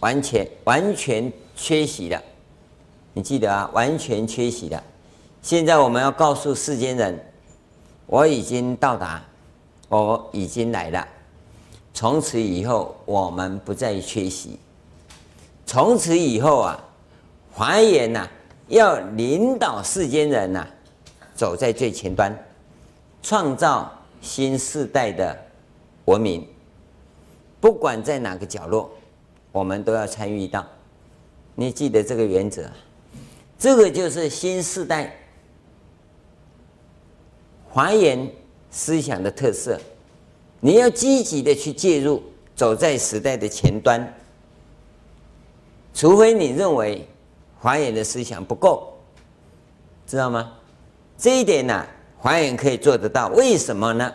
[0.00, 2.22] 完全完全缺席了，
[3.14, 4.82] 你记得啊，完全缺席了。
[5.48, 7.18] 现在我们要告诉世间人，
[8.04, 9.24] 我已经到达，
[9.88, 11.08] 我已经来了。
[11.94, 14.58] 从此以后，我们不再缺席。
[15.64, 16.78] 从此以后啊，
[17.50, 18.28] 华严呐，
[18.66, 20.66] 要领导世间人呐，
[21.34, 22.30] 走在最前端，
[23.22, 25.34] 创造新世代的
[26.04, 26.46] 文明。
[27.58, 28.90] 不管在哪个角落，
[29.50, 30.62] 我们都要参与到。
[31.54, 32.70] 你记得这个原则，
[33.58, 35.16] 这个就是新时代
[37.78, 38.28] 华严
[38.72, 39.78] 思想的特色。
[40.58, 42.20] 你要积极的去介入，
[42.56, 44.04] 走在时代的前端。
[45.94, 47.06] 除非你认为
[47.60, 48.94] 华严的思想不够，
[50.08, 50.54] 知道吗？
[51.16, 51.86] 这一点呢、啊，
[52.16, 53.28] 华严可以做得到。
[53.28, 54.12] 为什么呢？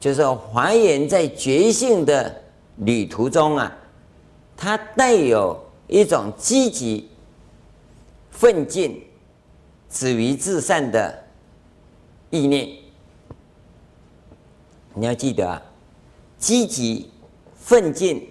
[0.00, 2.34] 就是华严在觉性的
[2.76, 3.76] 旅途中啊，
[4.56, 7.10] 它带有一种积极、
[8.30, 9.06] 奋进、
[9.90, 11.21] 止于至善的
[12.32, 12.68] 意念。
[14.94, 15.62] 你要记得啊，
[16.38, 17.08] 积极、
[17.54, 18.28] 奋进、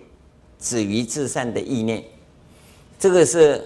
[0.59, 2.03] 止于至善的意念，
[2.99, 3.63] 这个是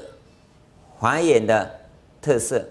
[0.98, 1.80] 华严的
[2.22, 2.64] 特色。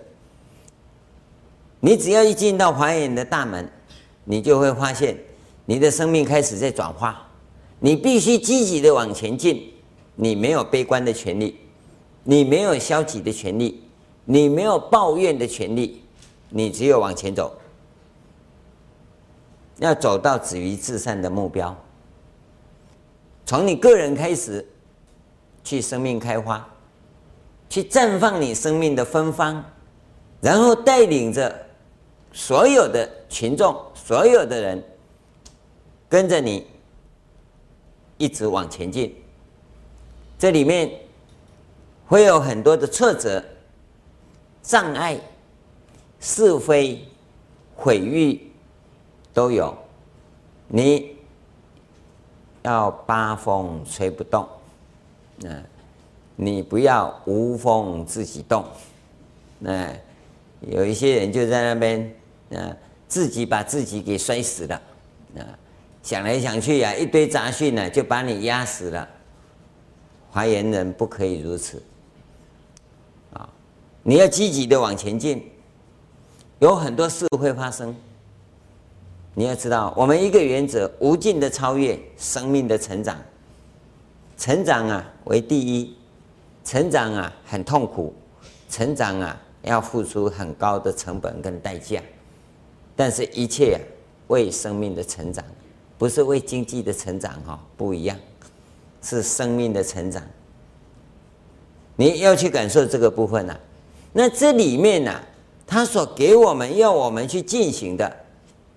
[1.80, 3.68] 你只要一进到华严的大门，
[4.24, 5.18] 你就会发现
[5.66, 7.28] 你的生命开始在转化。
[7.80, 9.72] 你必须积极的往前进，
[10.16, 11.56] 你没有悲观的权利，
[12.22, 13.82] 你没有消极的权利，
[14.24, 16.03] 你没有抱怨的权利，
[16.56, 17.52] 你只有往前走。
[19.78, 21.76] 要走到止于至善的目标，
[23.44, 24.64] 从你个人开始，
[25.64, 26.64] 去生命开花，
[27.68, 29.64] 去绽放你生命的芬芳，
[30.40, 31.66] 然后带领着
[32.32, 34.80] 所有的群众、所有的人
[36.08, 36.68] 跟着你
[38.16, 39.12] 一直往前进。
[40.38, 40.88] 这里面
[42.06, 43.42] 会有很多的挫折、
[44.62, 45.18] 障碍、
[46.24, 47.06] 是非、
[47.76, 48.40] 毁誉。
[49.34, 49.76] 都有，
[50.68, 51.16] 你
[52.62, 54.46] 要八风吹不动，
[55.42, 55.64] 嗯，
[56.36, 58.64] 你不要无风自己动，
[59.62, 59.92] 嗯，
[60.60, 62.14] 有一些人就在那边，
[62.50, 62.76] 嗯，
[63.08, 64.82] 自己把自己给摔死了，
[65.34, 65.44] 嗯，
[66.00, 69.08] 想来想去呀，一堆杂讯呢，就把你压死了。
[70.30, 71.82] 华严人不可以如此，
[73.32, 73.48] 啊，
[74.04, 75.50] 你要积极的往前进，
[76.64, 77.94] 有很多事会发生。
[79.34, 83.18] 你要知道，我们一个原则：无尽的超越，生命的成长。
[84.38, 85.94] 成长啊为第一，
[86.64, 88.14] 成长啊很痛苦，
[88.70, 92.00] 成长啊要付出很高的成本跟代价。
[92.96, 93.78] 但是，一切啊
[94.28, 95.44] 为生命的成长，
[95.98, 98.16] 不是为经济的成长哈，不一样，
[99.02, 100.22] 是生命的成长。
[101.96, 103.60] 你要去感受这个部分呐、啊。
[104.14, 105.12] 那这里面呢、
[105.66, 108.10] 他所给我们要我们去进行的。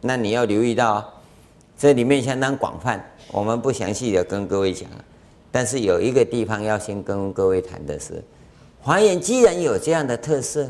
[0.01, 1.13] 那你要留意到，
[1.77, 5.05] 这里面相当广泛，我们不详细的跟各位讲了。
[5.51, 8.23] 但是有一个地方要先跟各位谈的是，
[8.79, 10.69] 华严既然有这样的特色，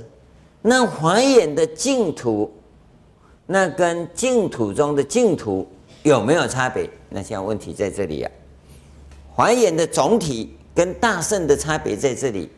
[0.61, 2.51] 那华严的净土，
[3.45, 5.67] 那跟净土中的净土
[6.03, 6.89] 有没有差别？
[7.09, 8.31] 那现在问题在这里啊。
[9.33, 12.49] 华严的总体跟大圣的差别在这里。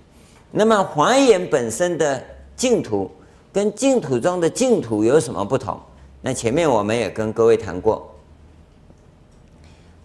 [0.51, 2.24] 那么华严本身的
[2.55, 3.10] 净土
[3.52, 5.80] 跟净土中的净土有什么不同？
[6.22, 8.14] 那前面我们也跟各位谈过，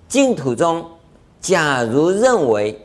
[0.09, 0.91] 净土中。
[1.41, 2.81] 假如认为，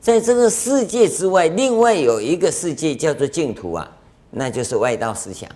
[0.00, 3.86] 在这个世界之外，另外有一个世界叫做净土啊，
[4.30, 5.46] 那就是外道思想。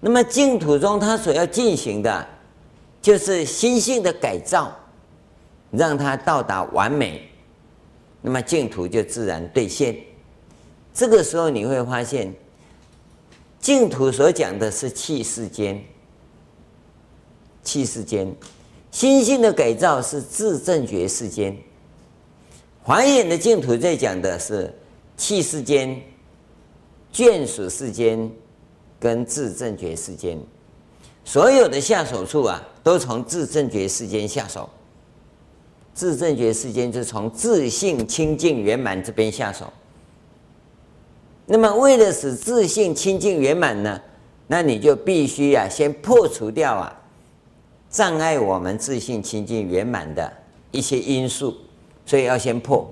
[0.00, 2.26] 那么净土中，它所要进行的，
[3.00, 4.76] 就是心性的改造，
[5.70, 7.30] 让它到达完美，
[8.20, 9.96] 那么净土就自然兑现。
[10.98, 12.34] 这个时候你会发现，
[13.60, 15.80] 净土所讲的是器世间，
[17.62, 18.34] 器世间。
[18.90, 21.56] 心性的改造是自正觉世间，
[22.82, 24.74] 华严的净土在讲的是
[25.16, 26.02] 器世间、
[27.12, 28.28] 眷属世间
[28.98, 30.36] 跟自正觉世间，
[31.24, 34.68] 所有的下手处啊，都从自正觉世间下手。
[35.94, 39.72] 自正觉世间就从自性清净圆满这边下手。
[41.50, 43.98] 那么为了使自信清净圆满呢，
[44.46, 46.94] 那你就必须啊，先破除掉啊。
[47.90, 50.30] 障碍我们自信清净圆满的
[50.70, 51.56] 一些因素，
[52.04, 52.86] 所以要先破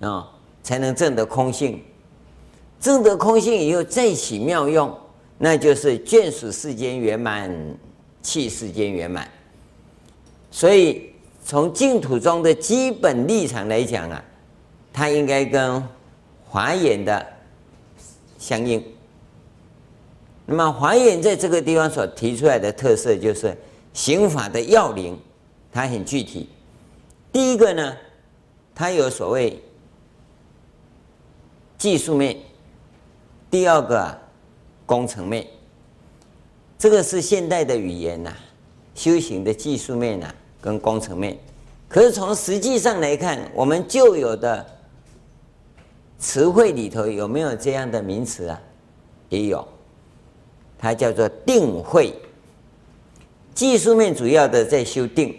[0.00, 0.26] 啊、
[0.62, 1.78] 才能证得空性。
[2.80, 4.92] 证得空性以后再起妙用，
[5.36, 7.54] 那就是眷属世间圆满，
[8.22, 9.28] 器世间圆满。
[10.50, 11.12] 所以
[11.44, 14.24] 从净土中的基本立场来讲啊，
[14.90, 15.82] 它应该跟
[16.48, 17.24] 华严的
[18.42, 18.84] 相应。
[20.46, 23.56] 那么华严在这个地方所提出来的特色就是。
[23.94, 25.20] 刑法的要领，
[25.70, 26.48] 它很具体。
[27.30, 27.94] 第一个呢，
[28.74, 29.62] 它有所谓
[31.76, 32.34] 技术面；
[33.50, 34.18] 第二个啊，
[34.86, 35.46] 工程面。
[36.78, 38.34] 这个是现代的语言呐、
[38.94, 41.36] 修行的技术面呐、跟工程面。
[41.86, 44.66] 可是从实际上来看，我们旧有的
[46.22, 48.58] 词汇里头有没有这样的名词啊？
[49.28, 49.66] 也有，
[50.78, 52.14] 它叫做定慧。
[53.52, 55.36] 技术面主要的在修定，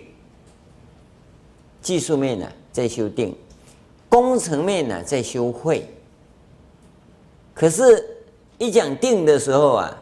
[1.81, 3.33] 技术面呢在修定，
[4.09, 5.87] 工程面呢在修会。
[7.55, 8.05] 可是，
[8.57, 9.97] 一讲定的时候啊，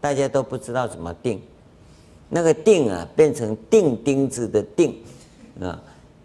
[0.00, 1.42] 大家都不知道怎么定，
[2.30, 4.96] 那个定啊变成钉钉子的钉
[5.60, 5.78] 啊，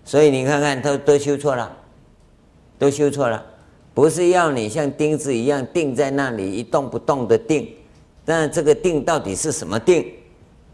[0.06, 1.76] 所以你看看都都修错了，
[2.80, 3.46] 都修错了，
[3.98, 7.68] 不是要你像钉子一样钉在那里一动不动的钉，
[8.26, 10.06] 那这个钉到底是什么钉？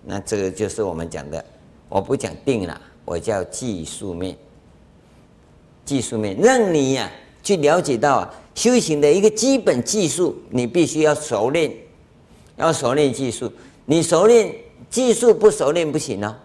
[0.04, 1.46] 那这个就是我们讲的，
[1.88, 4.36] 我不讲定了，我叫技术面。
[5.86, 7.10] 技术面让你呀、
[7.42, 11.72] 去了解到啊，修行的一个基本技术，你必须要熟练，
[12.58, 13.50] 要熟练技术。
[13.86, 14.54] 你熟练
[14.90, 16.36] 技术不熟练不行哦。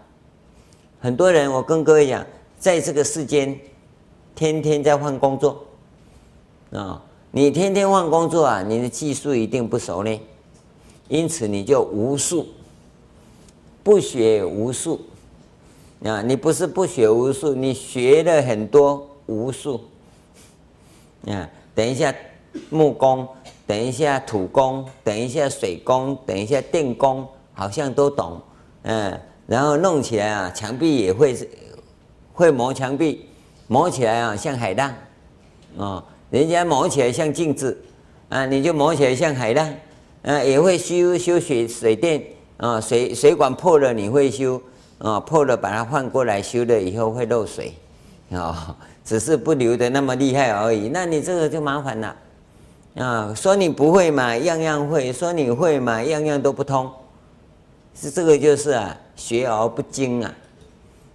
[1.01, 2.25] 很多人，我跟各位讲，
[2.57, 3.59] 在这个世间，
[4.33, 5.65] 天天在换工作
[6.71, 7.01] 啊，
[7.31, 10.19] 你天天换工作啊，你的技术一定不熟练，
[11.07, 12.47] 因此你就无术。
[13.81, 15.01] 不学无术
[16.03, 16.21] 啊！
[16.21, 19.81] 你不是不学无术，你学了很多无术
[21.25, 21.49] 啊！
[21.73, 22.13] 等一下
[22.69, 23.27] 木工，
[23.65, 28.39] 等一下土工，等一下水工，等一下电工，好像都懂，
[28.83, 31.35] 嗯，然后弄起来啊，墙壁也会
[32.33, 33.27] 会磨墙壁，
[33.67, 34.93] 磨起来啊像海浪
[35.77, 37.77] 啊，人家磨起来像镜子
[38.29, 39.73] 啊，你就磨起来像海浪，
[40.23, 42.21] 啊，也会修修水水电。
[42.57, 44.61] 啊，水水管破了你会修
[44.97, 45.17] 啊？
[45.17, 47.73] 破了把它换过来修了以后会漏水
[48.31, 48.75] 啊，
[49.05, 50.89] 只是不流的那么厉害而已。
[50.89, 52.15] 那你这个就麻烦了
[52.95, 53.33] 啊！
[53.33, 56.91] 说你不会嘛，样样会；说你会嘛，样样都不通。
[57.95, 60.35] 是这个就是啊，学而不精啊。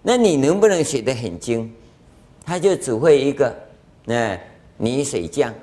[0.00, 1.70] 那你能不能学得很精？
[2.46, 3.54] 他就只会一个，
[4.06, 4.42] 哎，
[4.78, 5.54] 泥水匠。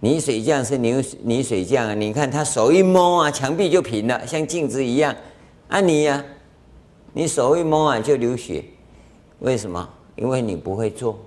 [0.00, 1.94] 泥水匠是泥泥水匠啊！
[1.94, 5.14] 你看他手一摸啊，墙壁就平了，像镜子一样。
[5.68, 6.24] 啊你呀、
[7.12, 8.64] 你手一摸啊就流血，
[9.38, 9.88] 为什么？
[10.16, 11.18] 因为你不会做。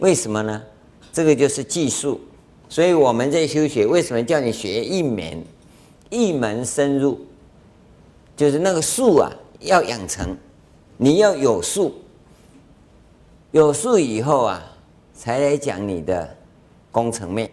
[0.00, 0.62] 为什么呢？
[1.10, 2.20] 这个就是技术。
[2.68, 5.42] 所以我们在修学，为什么叫你学一门？
[6.10, 7.18] 一门深入，
[8.36, 10.36] 就是那个术啊，要养成。
[10.98, 11.94] 你要有术，
[13.52, 14.62] 有术以后啊，
[15.18, 16.36] 才来讲你的。
[16.90, 17.48] 工程面，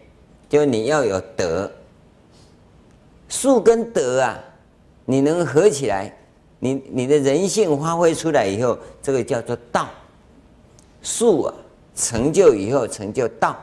[0.48, 1.70] 就你要有德，
[3.28, 4.42] 术跟德啊，
[5.04, 6.12] 你能合起来，
[6.58, 9.88] 你你的人性发挥出来以后，这个叫做道。
[11.02, 11.54] 术啊，
[11.94, 13.56] 成就以后成就道，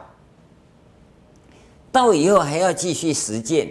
[1.91, 3.67] 道以后还要继续实践，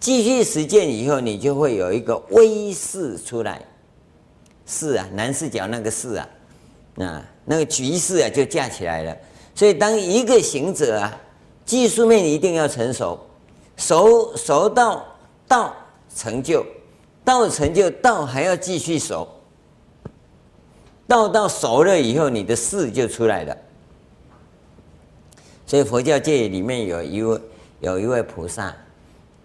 [0.00, 3.62] 继续实践以后，你就会有一个威势出来。
[4.64, 6.28] 势啊，南势角那个势啊，
[6.96, 9.16] 啊，那个局势啊就架起来了。
[9.54, 11.18] 所以，当一个行者啊，
[11.64, 13.18] 技术面一定要成熟，
[13.78, 15.02] 熟熟到
[15.48, 15.74] 道
[16.14, 16.62] 成就，
[17.24, 19.26] 道成就道还要继续熟。
[21.08, 23.56] 道到熟了以后，你的势就出来了。
[25.66, 27.40] 所以佛教界里面有一位
[27.80, 28.74] 有一位菩萨，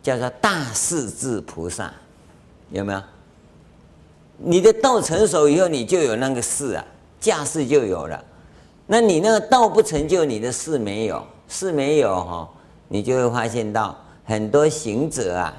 [0.04, 1.94] 叫做大势至菩萨，
[2.72, 3.02] 有没有？
[4.38, 6.86] 你的道成熟以后，你就有那个势啊，
[7.22, 8.22] 架势就有了。
[8.86, 12.50] 那你那个道不成就，你的势没有，势没有哈，
[12.90, 15.56] 你就会发现到很多行者啊，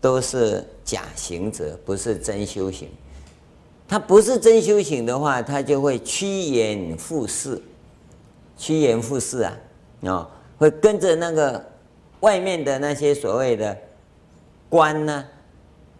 [0.00, 2.88] 都是假行者，不是真修行。
[3.86, 7.60] 他不是真修行的话，他就会趋炎附势，
[8.56, 9.52] 趋炎附势啊，
[10.00, 11.62] 哦，会跟着那个
[12.20, 13.76] 外面的那些所谓的
[14.68, 15.24] 官呢、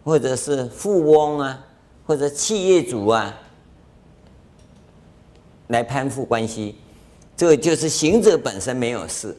[0.03, 1.65] 或者是富翁啊，
[2.05, 3.31] 或者企业主啊，
[5.67, 6.75] 来攀附关系。
[7.35, 9.35] 这就是行者本身没有事，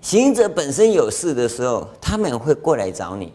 [0.00, 3.28] 行者本身有事的时候，他们会过来找你；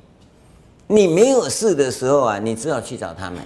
[0.88, 3.42] 你没有事的时候啊，你只好去找他们。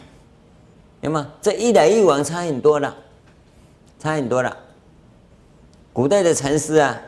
[1.02, 2.96] 那么这一来一往差很多了，
[4.00, 4.58] 差很多了。
[5.92, 7.00] 古代的禅师啊，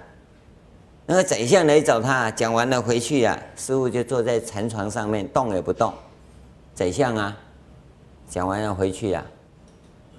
[1.05, 5.93] 那个宰相来找他，讲完了回去啊，师傅就坐在禅床上面动也不动。
[6.75, 7.35] 宰相啊，
[8.29, 9.25] 讲完了回去啊，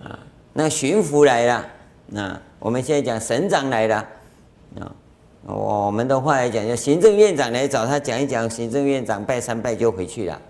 [0.03, 0.19] 啊，
[0.59, 1.65] 那巡抚来了，
[2.07, 4.05] 那我们现在讲省长来了，
[4.81, 4.91] 啊，
[5.47, 10.41] 我们的话来讲，就行政院长来找他讲一讲，行政院长拜三拜就回去了，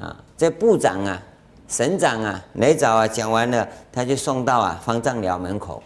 [0.00, 1.20] 啊，这部长啊。
[1.66, 5.82] 省长啊，来找啊，讲完了，他就送到啊方丈寮门口，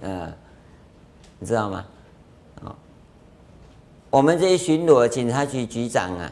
[0.00, 0.32] 呃，
[1.38, 1.84] 你知道吗？
[2.64, 2.74] 啊，
[4.10, 6.28] 我们这些巡逻警察局局长啊、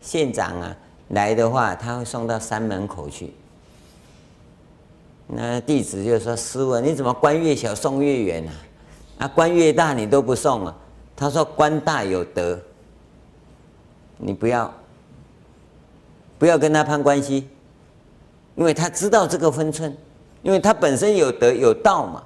[0.00, 0.74] 县长啊
[1.08, 3.34] 来的话，他会送到山门口去。
[5.28, 8.52] 那弟子就说：“师父，你怎么官越小送越远啊？
[9.18, 10.74] 啊，官越大你都不送啊？”
[11.14, 12.58] 他说：“官大有德，
[14.16, 14.72] 你不要
[16.38, 17.46] 不要跟他攀关系。”
[18.56, 19.96] 因为他知道这个分寸，
[20.42, 22.24] 因为他本身有德有道嘛，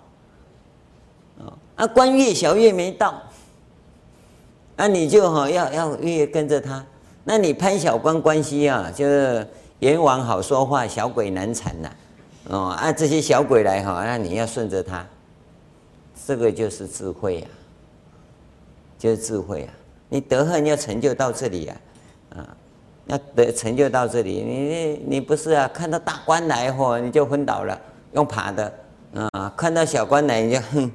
[1.76, 3.20] 啊，官越小越没道，
[4.74, 6.82] 那你就哈要要越跟着他，
[7.24, 9.46] 那你攀小官关系啊，就是
[9.80, 11.90] 阎王好说话，小鬼难缠呐，
[12.49, 15.07] 哦，啊这些小鬼来哈，那你要顺着他，
[16.26, 17.47] 这个就是智慧呀，
[18.99, 19.72] 就是智慧啊，
[20.09, 21.76] 你得恨要成就到这里呀，
[22.36, 22.57] 啊。
[23.07, 25.68] 要得成就到这里，你你不是啊？
[25.74, 27.78] 看到大官来嚯，你就昏倒了，
[28.12, 28.72] 用爬的
[29.32, 29.53] 啊！
[29.57, 30.93] 看到小官来，你就哼，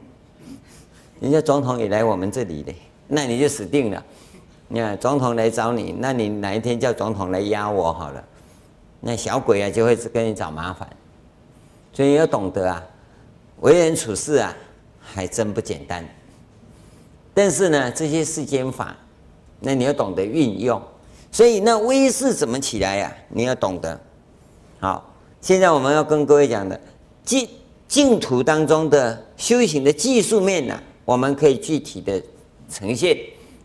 [1.19, 2.73] 人家总统也来我们这里的，
[3.09, 4.01] 那你就死定了。
[4.69, 8.23] 你看总统来找你，那你哪一天叫总统来压我好了？
[9.01, 10.87] 那小鬼啊就会跟你找麻烦，
[11.97, 12.83] 所以要懂得啊，
[13.61, 14.55] 为人处事啊
[15.01, 16.07] 还真不简单。
[17.33, 18.95] 但是呢，这些世间法，
[19.59, 20.79] 那你要懂得运用。
[21.31, 23.99] 所以那威势怎么起来呀、你要懂得。
[24.79, 26.79] 好，现在我们要跟各位讲的
[27.25, 27.49] 净
[27.87, 32.21] 净土当中的修行的技术面呢、我们可以具体的
[32.69, 33.17] 呈现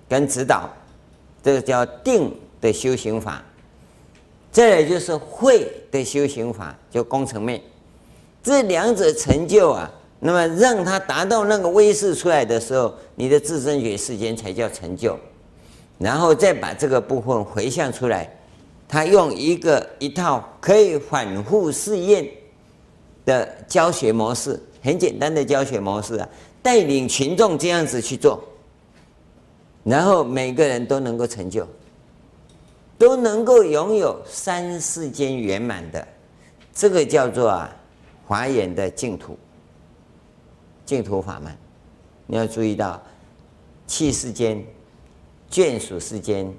[0.08, 0.70] 跟指导。
[1.42, 3.44] 这个叫定的修行法。
[4.50, 7.60] 再来就是慧的修行法，就工程面。
[8.42, 15.18] 这两者成就啊，那么让他达到那个威势出来的时候，你的自证觉世间才叫成就。
[15.98, 18.28] 然后再把这个部分回向出来，
[18.88, 22.28] 他用一个一套可以反复试验
[23.24, 26.28] 的教学模式，很简单的教学模式啊，
[26.60, 28.42] 带领群众这样子去做，
[29.84, 31.64] 然后每个人都能够成就，
[32.98, 36.04] 都能够拥有三世间圆满的，
[36.74, 37.72] 这个叫做啊
[38.26, 39.38] 华严的净土，
[40.84, 41.56] 净土法门，
[42.26, 43.02] 你要注意到
[43.86, 44.64] 器世间。
[45.50, 46.50] 眷属世间、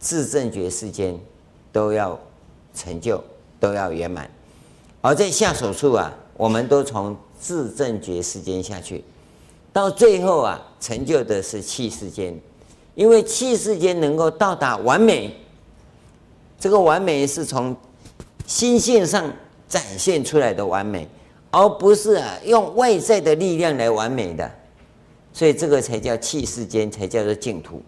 [0.00, 1.16] 自证觉世间，
[1.70, 2.18] 都要
[2.74, 3.22] 成就，
[3.60, 4.28] 都要圆满。
[5.00, 9.04] 而在下手处啊，我们都从自证觉世间下去，
[9.72, 12.36] 到最后啊，成就的是器世间，
[12.96, 15.32] 因为器世间能够到达完美。
[16.58, 17.76] 这个完美是从
[18.48, 19.32] 心性上
[19.70, 21.08] 展现出来的完美，
[21.50, 24.50] 而不是啊用外在的力量来完美的。
[25.32, 27.80] 所以这个才叫气世间，才叫做净土。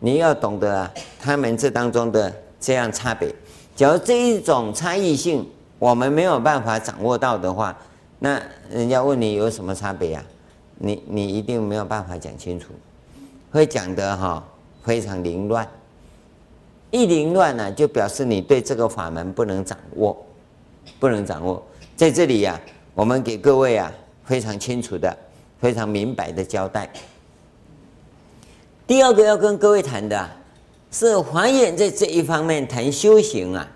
[0.00, 3.32] 你要懂得啊，他们这当中的这样差别。
[3.76, 7.76] 假如这一种差异性我们没有办法掌握到的话，
[8.18, 10.24] 那人家问你有什么差别啊？
[10.76, 12.72] 你你一定没有办法讲清楚，
[13.52, 14.42] 会讲得哈
[14.82, 15.66] 非常凌乱。
[16.94, 20.16] 一凌乱呢，就表示你对这个法门不能掌握，
[21.00, 21.60] 不能掌握。
[21.96, 22.60] 在这里呀、
[22.94, 23.92] 我们给各位啊
[24.24, 25.12] 非常清楚的、
[25.58, 26.88] 非常明白的交代。
[28.86, 30.30] 第二个要跟各位谈的，
[30.92, 33.68] 是华严在这一方面谈修行啊，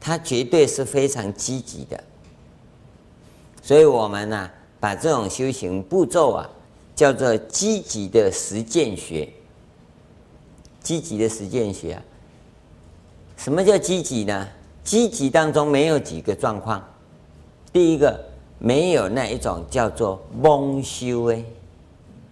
[0.00, 2.02] 它绝对是非常积极的。
[3.60, 6.48] 所以我们呢、把这种修行步骤啊，
[6.96, 9.28] 叫做积极的实践学。
[10.80, 12.02] 积极的实践学啊，
[13.38, 14.46] 什么叫积极呢？
[14.82, 16.82] 积极当中没有几个状况。
[17.72, 18.18] 第一个，
[18.58, 21.44] 没有那一种叫做蒙羞哎，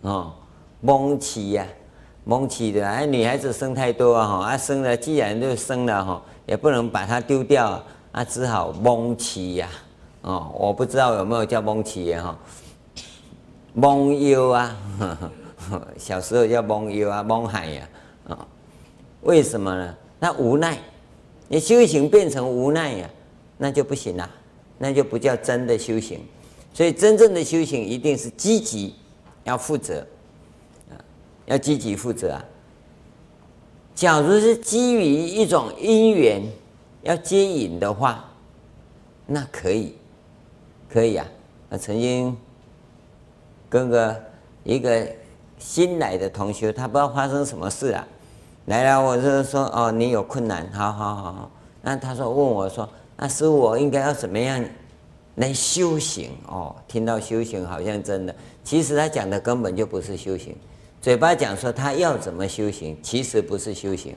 [0.03, 0.33] 哦，
[0.81, 1.65] 蒙起呀。
[2.25, 7.81] 蒙起的，哎，女孩子生太多啊，哈，啊，生了，既然就生了，哈，也不能把它丢掉，
[8.11, 9.69] 啊，只好蒙起呀，
[10.23, 12.39] 哦，我不知道有没有叫蒙起呀，哈，
[13.75, 14.77] 蒙忧啊，
[15.97, 17.89] 小时候叫蒙忧啊，蒙海呀，
[18.29, 18.39] 啊，
[19.21, 19.95] 为什么呢？
[20.19, 20.77] 那无奈，
[21.49, 23.11] 你修行变成无奈呀，
[23.59, 24.31] 那就不行了，
[24.79, 26.21] 那就不叫真的修行，
[26.73, 28.95] 所以真正的修行一定是积极，
[29.45, 30.07] 要负责。
[30.91, 30.99] 啊
[31.47, 32.45] 要积极负责啊！
[33.95, 36.43] 假如是基于一种因缘
[37.03, 38.29] 要接引的话，
[39.27, 39.95] 那可以，
[40.91, 41.25] 可以啊！
[41.69, 42.37] 我曾经
[43.69, 44.25] 跟个
[44.65, 45.07] 一个
[45.57, 48.05] 新来的同学，他不知道发生什么事啊，
[48.67, 51.51] 来了我就说哦，你有困难，好好好好。
[51.83, 54.63] 那他说问我说，那师父我应该要怎么样
[55.37, 56.33] 来修行？
[56.49, 60.57] 哦，听到修行好像真的，其实他讲的根本就不是修行。
[61.01, 64.13] 嘴巴讲说他要怎么修行，其实不是修行。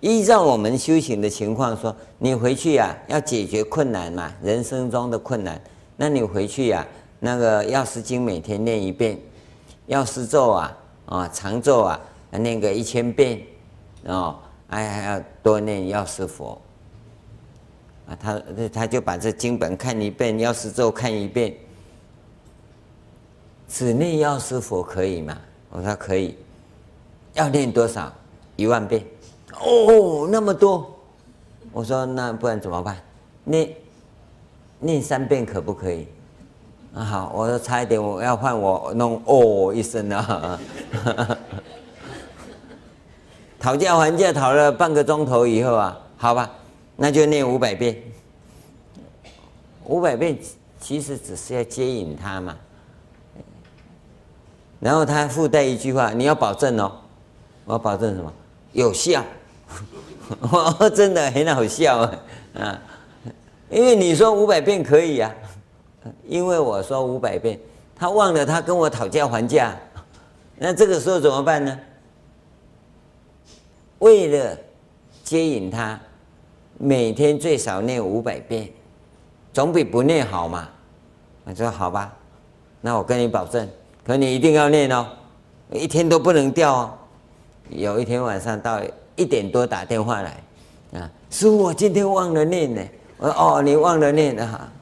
[0.00, 5.60] 依照我们修行的情况说，你回去呀、要解决困难嘛，人生中的困难，
[5.96, 6.84] 那你回去呀、
[7.20, 9.16] 那个药师经每天念一遍，
[9.86, 12.00] 药师咒啊啊长咒啊
[12.32, 13.40] 念个一千遍，
[14.04, 14.38] 哦，
[14.68, 16.60] 还还要多念药师佛
[18.08, 18.42] 啊，他
[18.72, 21.54] 他就把这经本看一遍，药师咒看一遍，
[23.68, 25.36] 只念药师佛可以吗？
[25.70, 26.36] 我说可以，
[27.34, 28.12] 要念多少？
[28.56, 29.04] 一万遍。
[29.60, 30.92] 哦，那么多。
[31.72, 32.96] 我说那不然怎么办？
[33.44, 33.70] 念
[34.80, 36.08] 念三遍可不可以？
[36.92, 40.58] 啊好，我说差一点我要换我弄哦一声啊。
[43.60, 46.50] 讨价还价讨了半个钟头以后啊，好吧，
[46.96, 47.94] 那就念五百遍。
[49.84, 50.38] 五百遍
[50.80, 52.56] 其实只是要接引他嘛。
[54.78, 56.90] 然后他附带一句话：“你要保证哦，
[57.66, 58.32] 我要保证什么？
[58.72, 59.22] 有效。
[60.96, 61.98] ”真的很好笑
[62.54, 62.80] 啊！
[63.68, 65.30] 因为你说五百遍可以啊，
[66.26, 67.60] 因为我说五百遍，
[67.94, 69.76] 他忘了他跟我讨价还价，
[70.56, 71.78] 那这个时候怎么办呢？
[74.00, 74.58] 为了
[75.22, 75.98] 接引他，
[76.76, 78.68] 每天最少念五百遍，
[79.52, 80.68] 总比不念好嘛。
[81.44, 82.12] 我说好吧，
[82.80, 83.66] 那我跟你保证。
[84.04, 85.06] 可你一定要念哦，
[85.72, 86.94] 一天都不能掉哦。
[87.68, 88.80] 有一天晚上到
[89.16, 90.42] 一点多打电话来，
[91.00, 92.82] 啊，师父，我今天忘了念呢。
[93.18, 94.72] 我说哦，你忘了念啊？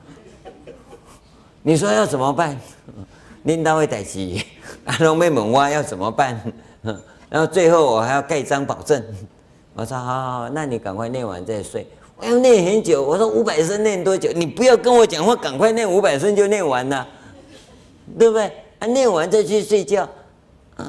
[1.63, 2.59] 你说要怎么办？
[3.43, 4.45] 念到会逮急，
[4.85, 6.41] 阿龙妹问我要怎么办？
[7.29, 9.03] 然后最后我还要盖章保证。
[9.75, 11.87] 我说好好好，那你赶快念完再睡。
[12.17, 13.03] 我要念很久。
[13.03, 14.33] 我说五百声念多久？
[14.33, 17.07] 你不要跟我讲话，赶快念五百声就念完了，
[18.19, 18.51] 对不对？
[18.81, 20.09] 啊，念完再去睡觉，
[20.79, 20.87] 嗯，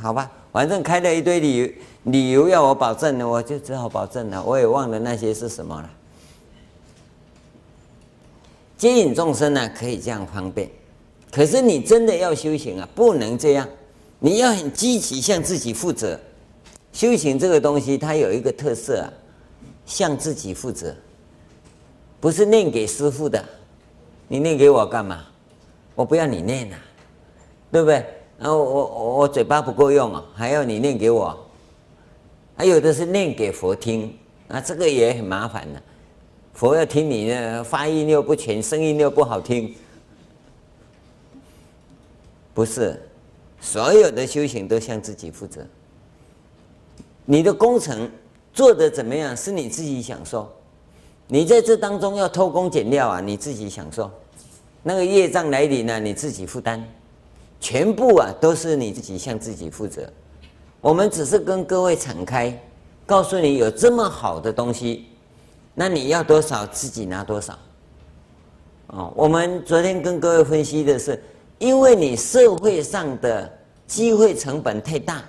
[0.00, 1.68] 好吧，反正开了一堆理由，
[2.04, 4.42] 理由要我保证的，我就只好保证了。
[4.42, 5.90] 我也忘了那些是什么了。
[8.76, 10.68] 接引众生呢，可以这样方便，
[11.30, 13.68] 可是你真的要修行啊，不能这样，
[14.18, 16.18] 你要很积极，向自己负责。
[16.92, 19.12] 修行这个东西，它有一个特色啊，
[19.84, 20.94] 向自己负责，
[22.20, 23.44] 不是念给师傅的，
[24.28, 25.24] 你念给我干嘛？
[25.94, 26.82] 我不要你念呐、啊。
[27.72, 28.06] 对不对？
[28.38, 31.36] 然后我我我嘴巴不够用啊，还要你念给我。
[32.56, 35.82] 还有的是念给佛听，啊，这个也很麻烦的。
[36.52, 39.74] 佛要听你的，发音又不全，声音又不好听。
[42.54, 43.02] 不是，
[43.64, 45.66] 所有的修行都向自己负责。
[47.24, 48.10] 你的工程
[48.52, 50.52] 做得怎么样，是你自己享受。
[51.26, 54.10] 你在这当中要偷工减料啊，你自己享受。
[54.82, 56.86] 那个业障来临呢，你自己负担。
[57.58, 60.06] 全部啊，都是你自己向自己负责，
[60.82, 62.62] 我们只是跟各位敞开，
[63.06, 65.06] 告诉你有这么好的东西，
[65.72, 67.58] 那你要多少自己拿多少。
[68.88, 71.20] 哦，我们昨天跟各位分析的是，
[71.64, 73.50] 因为你社会上的
[73.86, 75.24] 机会成本太大，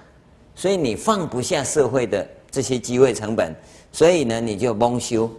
[0.53, 3.55] 所以你放不下社会的这些机会成本，
[3.89, 5.31] 所以呢，你就蒙修。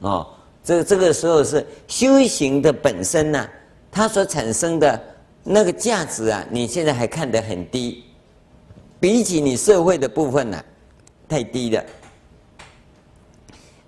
[0.00, 0.28] 哦，
[0.62, 3.48] 这这个时候是修行的本身呢、
[3.90, 5.02] 它所产生的
[5.42, 8.04] 那个价值啊，你现在还看得很低，
[9.00, 10.62] 比起你社会的部分呢、
[11.26, 11.82] 太低了。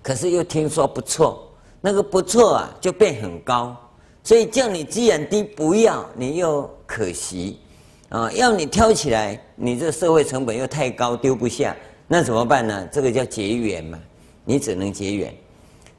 [0.01, 1.47] 可是又听说不错。
[1.81, 3.77] 那个不错啊，就变很高，
[4.23, 7.59] 所以叫你既然低不要，你又可惜，
[8.09, 11.75] 啊，要你挑起来，你这社会成本又太高，丢不下，
[12.07, 12.87] 那怎么办呢？
[12.91, 13.99] 这个叫结缘嘛，
[14.45, 15.33] 你只能结缘。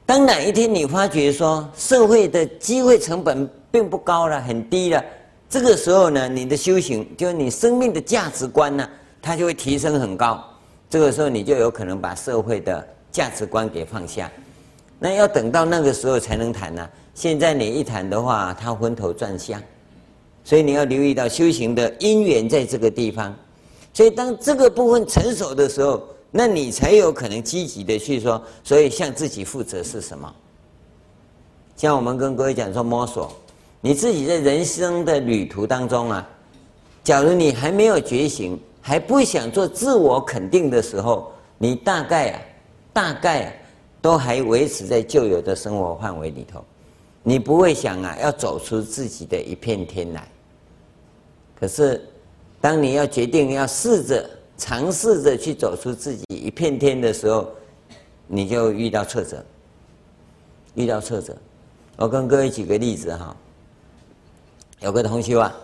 [0.04, 5.04] 当哪一天你发觉说社会的机会成本并不高了，很低了，
[5.48, 8.88] 这个时候呢，你的修行就是你生命的价值观呢，
[9.20, 10.42] 它就会提升很高。
[10.90, 14.30] 这个时候你就有可能把社会的价值观给放下。
[15.04, 19.60] 那要等到那个时候才能谈呢、现在你一谈的话，他昏头转向，
[20.44, 23.34] 所以你要留意到修行的因缘在这个地方。
[23.92, 28.40] 所以当这个部分成熟的时候，那你才有可能积极的去说。
[28.62, 30.32] 所以向自己负责是什么？
[31.74, 33.28] 像我们跟各位讲说摸索，
[33.80, 36.28] 你自己在人生的旅途当中啊，
[37.02, 42.40] 假如你还没有觉醒，还不想做自我肯定的时候，你大概啊，
[42.92, 43.52] 大概啊。
[44.02, 46.62] 都还维持在旧有的生活范围里头，
[47.22, 50.28] 你不会想啊，要走出自己的一片天来。
[51.54, 52.04] 可是，
[52.60, 54.28] 当你要决定要试着
[54.58, 57.48] 尝试着去走出自己一片天的时候，
[58.26, 59.44] 你就遇到挫折，
[60.74, 61.36] 遇到挫折。
[61.96, 63.36] 我跟各位举个例子哈，
[64.80, 65.54] 有个同学啊，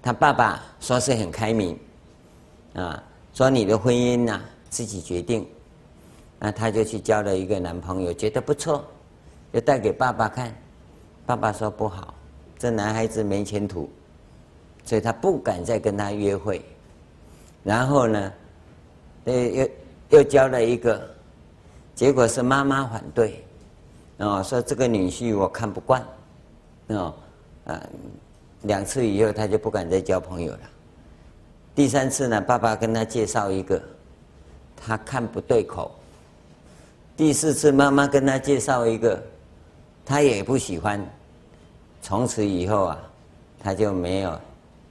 [0.00, 1.78] 他爸爸说是很开明，
[2.72, 3.02] 啊，
[3.34, 5.46] 说你的婚姻呐，自己决定。
[6.38, 8.84] 那她就去交了一个男朋友，觉得不错，
[9.52, 10.54] 就带给爸爸看。
[11.26, 12.12] 爸爸说不好，
[12.58, 13.88] 这男孩子没前途，
[14.84, 16.62] 所以他不敢再跟他约会。
[17.62, 18.32] 然后呢，
[19.24, 19.68] 又又
[20.10, 21.00] 又交了一个，
[21.94, 23.42] 结果是妈妈反对，
[24.18, 26.04] 哦，说这个女婿我看不惯，
[26.88, 27.14] 哦，
[27.64, 27.82] 啊，
[28.64, 30.60] 两次以后他就不敢再交朋友了。
[31.74, 33.82] 第三次呢，爸爸跟他介绍一个，
[34.76, 35.90] 他看不对口。
[37.16, 39.22] 第四次，妈妈跟他介绍一个，
[40.04, 41.04] 他也不喜欢。
[42.02, 42.98] 从此以后啊，
[43.60, 44.38] 他就没有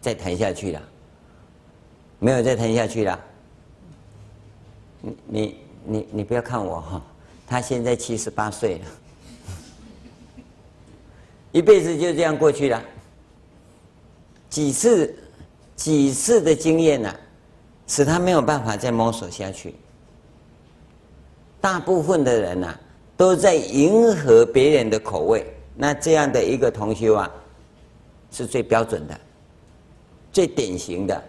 [0.01, 0.81] 再谈下去了，
[2.19, 3.19] 没有再谈下去了。
[5.01, 7.01] 你你你你不要看我哈，
[7.45, 8.85] 他现在七十八岁了，
[11.51, 12.81] 一辈子就这样过去了。
[14.49, 15.13] 几次
[15.75, 17.19] 几次的经验呢、啊，
[17.85, 19.75] 使他没有办法再摸索下去。
[21.63, 22.77] 大部分的人呐、
[23.15, 25.47] 都在迎合别人的口味。
[25.77, 27.31] 那这样的一个同修啊，
[28.31, 29.17] 是最标准的、
[30.29, 31.23] 最典型的。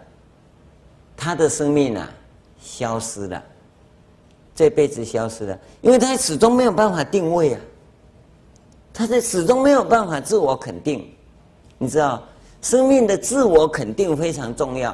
[1.15, 2.11] 他的生命啊，
[2.59, 3.41] 消失了，
[4.53, 7.61] 这辈子消失了，因为他始终没有办法定位啊。
[8.93, 11.09] 他在始终没有办法自我肯定。
[11.77, 12.21] 你知道，
[12.61, 14.93] 生命的自我肯定非常重要。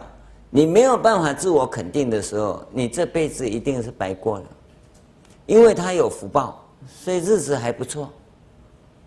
[0.51, 4.45] 你没有办法自我肯定的时候，你这辈子一定是白过了。
[5.51, 6.63] 因为他有福报，
[7.03, 8.09] 所以日子还不错，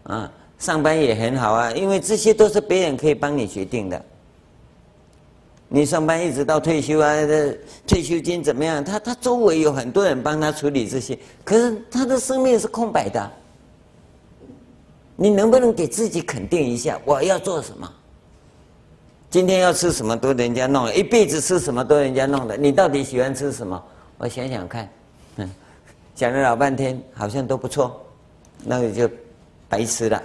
[0.02, 1.72] 啊，上班也很好啊。
[1.72, 4.04] 因为这些都是别人可以帮你决定的。
[5.68, 7.14] 你上班一直到退休啊，
[7.86, 8.84] 退休金怎么样？
[8.84, 13.30] 他他周围有很多人帮他处理这些，可是他的生命是空白的。
[15.16, 17.00] 你能不能给自己肯定一下？
[17.06, 17.90] 我要做什么？
[19.30, 22.54] 今天要吃什么都人家弄，一辈子吃什么都人家弄的。
[22.54, 23.82] 你到底喜欢吃什么？
[24.18, 24.86] 我想想看，
[26.14, 28.00] 讲了老半天，好像都不错，
[28.62, 29.10] 那个就
[29.68, 30.22] 白吃了，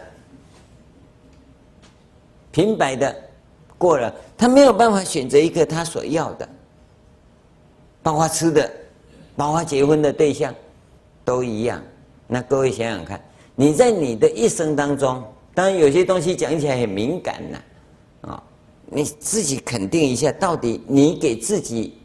[2.51, 3.15] 平白的
[3.77, 4.13] 过了。
[4.37, 6.47] 他没有办法选择一个他所要的，
[8.03, 8.71] 包括吃的，
[9.35, 10.53] 包括结婚的对象，
[11.25, 11.81] 都一样。
[12.27, 13.19] 那各位想想看，
[13.55, 15.23] 你在你的一生当中，
[15.55, 17.57] 当然有些东西讲起来很敏感呐，
[18.29, 18.43] 啊，
[18.85, 21.97] 你自己肯定一下，到底你给自己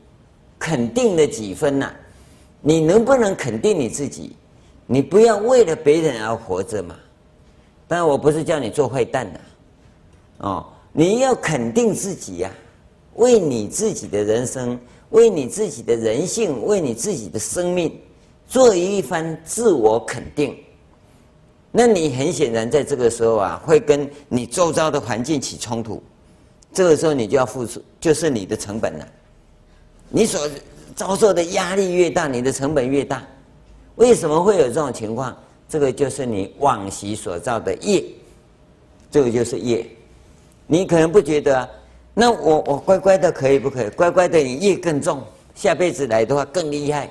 [0.58, 1.94] 肯定了几分呐？
[2.66, 4.34] 你能不能肯定你自己？
[4.86, 6.96] 你不要为了别人而活着嘛。
[7.86, 9.40] 当然，我不是叫你做坏蛋的，
[10.38, 12.50] 哦，你要肯定自己呀，
[13.16, 18.00] 为你自己的人生，为你自己的人性，为你自己的生命，
[18.48, 20.56] 做一番自我肯定。
[21.70, 26.02] 那你很显然在这个时候啊，会跟你周遭的环境起冲突，
[26.72, 29.06] 这个时候你就要付出，就是你的成本了。
[30.08, 30.48] 你所
[30.94, 33.22] 遭受的压力越大，你的成本越大。
[33.96, 35.36] 为什么会有这种情况？
[35.68, 38.04] 这个就是你往昔所造的业，
[39.10, 39.84] 这个就是业。
[40.66, 41.68] 你可能不觉得啊，
[42.12, 43.90] 那我我乖乖的可以不可以？
[43.90, 45.22] 乖乖的你业更重，
[45.54, 47.10] 下辈子来的话更厉害。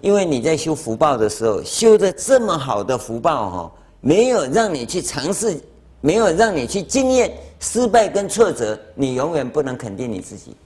[0.00, 5.60] 因为你在修福报的时候，修的这么好的福报哈，没有让你去尝试，
[6.00, 10.56] 没有让你去经验失败跟挫折，你永远不能肯定你自己。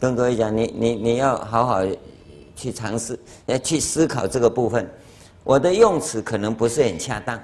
[0.00, 1.82] 跟各位讲，你你你要好好
[2.56, 4.90] 去尝试，要去思考这个部分。
[5.44, 7.38] 我的用词可能不是很恰当，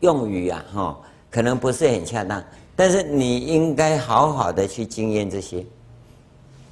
[0.00, 1.00] 用语啊，哈，
[1.30, 2.42] 可能不是很恰当。
[2.74, 5.64] 但是你应该好好的去经验这些，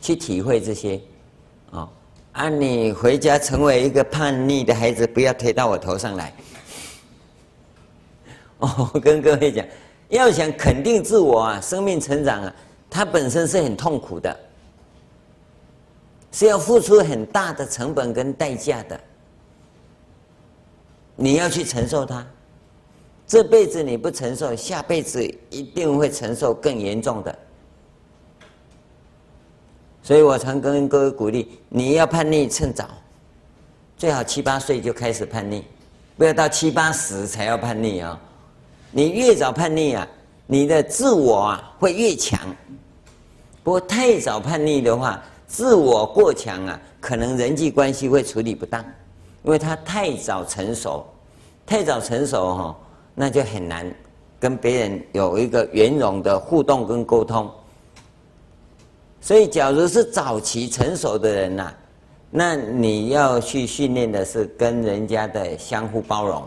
[0.00, 1.00] 去体会这些，
[1.70, 1.88] 啊，
[2.32, 6.34] 啊，你回家成为一个叛逆的孩子，不要推到我头上来。
[8.58, 9.64] 哦，跟各位讲，
[10.08, 12.52] 要想肯定自我啊，生命成长啊。
[12.94, 14.38] 它本身是很痛苦的，
[16.30, 19.00] 是要付出很大的成本跟代价的。
[21.16, 22.26] 你要去承受它，
[23.26, 27.38] 这辈子你不承受，下辈子一定会承受更严重的。
[30.02, 32.90] 所以我常跟各位鼓励，你要叛逆趁早，
[33.96, 35.64] 最好七八岁就开始叛逆，
[36.18, 38.20] 不要到七八十才要叛逆啊！
[38.90, 40.06] 你越早叛逆啊，
[40.46, 42.38] 你的自我啊会越强。
[43.64, 48.82] 不过太早叛逆的话，自我过强啊，可能人际关系会处理不当，
[49.44, 51.06] 因为他太早成熟，
[51.64, 52.76] 太早成熟哈，
[53.14, 53.88] 那就很难
[54.40, 57.48] 跟别人有一个圆融的互动跟沟通。
[59.20, 61.72] 所以，假如是早期成熟的人呐，
[62.30, 66.42] 那你要去训练的是跟人家的相互包容，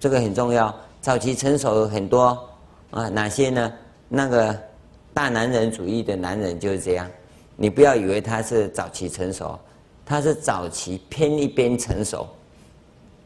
[0.00, 0.74] 这个很重要。
[1.00, 2.36] 早期成熟很多
[2.90, 3.72] 啊，哪些呢？
[4.08, 4.58] 那个。
[5.16, 7.10] 大男人主义的男人就是这样，
[7.56, 9.58] 你不要以为他是早期成熟，
[10.04, 12.28] 他是早期偏一边成熟，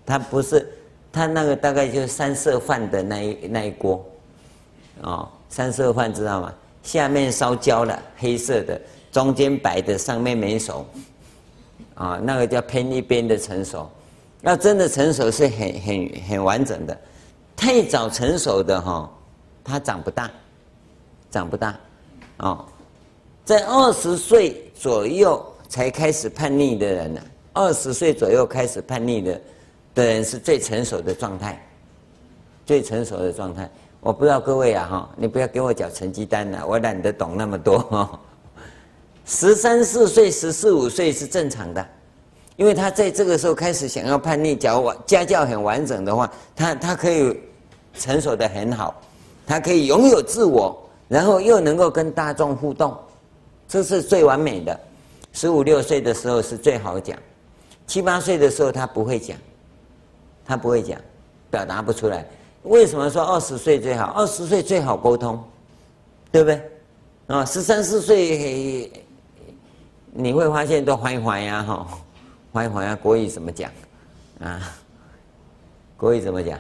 [0.07, 0.73] 他不是，
[1.11, 4.07] 他那个大概就是三色饭的那一那一锅，
[5.03, 6.55] 哦，三色饭知道吗？
[6.85, 8.81] 下面烧焦了，黑色的，
[9.11, 10.87] 中间白的，上面没熟，
[11.97, 13.91] 啊、那个叫偏一边的成熟，
[14.43, 16.97] 要真的成熟是很很很完整的，
[17.57, 19.11] 太早成熟的哈、哦，
[19.65, 20.31] 他长不大。
[21.31, 21.79] 长不大，
[22.39, 22.65] 哦，
[23.45, 27.21] 在二十岁左右才开始叛逆的人呢，
[27.53, 29.41] 二十岁左右开始叛逆的
[29.95, 31.65] 的人是最成熟的状态，
[32.67, 33.71] 最成熟的状态。
[34.01, 37.79] 我不知道各位啊，哈，你不要给我讲成绩单了，我懒得懂那么多。
[37.79, 38.21] 哈，
[39.25, 41.87] 十三四岁、十四五岁是正常的，
[42.57, 47.39] 因为他在这个时候开始想要叛逆，假如家教很完整的话，他他可以
[47.95, 49.01] 成熟的很好，
[49.47, 50.77] 他可以拥有自我。
[51.11, 52.97] 然后又能够跟大众互动，
[53.67, 54.79] 这是最完美的。
[55.33, 57.19] 十五六岁的时候是最好讲，
[57.85, 59.37] 七八岁的时候他不会讲，
[60.45, 61.01] 他不会讲，
[61.51, 62.25] 表达不出来。
[62.63, 64.07] 为什么说二十岁最好？
[64.13, 65.43] 二十岁最好沟通，
[66.31, 66.63] 对不对？
[67.27, 68.93] 啊，十三四岁
[70.13, 71.89] 你会发现都怀怀呀，哈，
[72.53, 72.97] 怀怀呀。
[73.03, 73.69] 国语怎么讲？
[74.39, 74.61] 啊，
[75.97, 76.57] 国语怎么讲？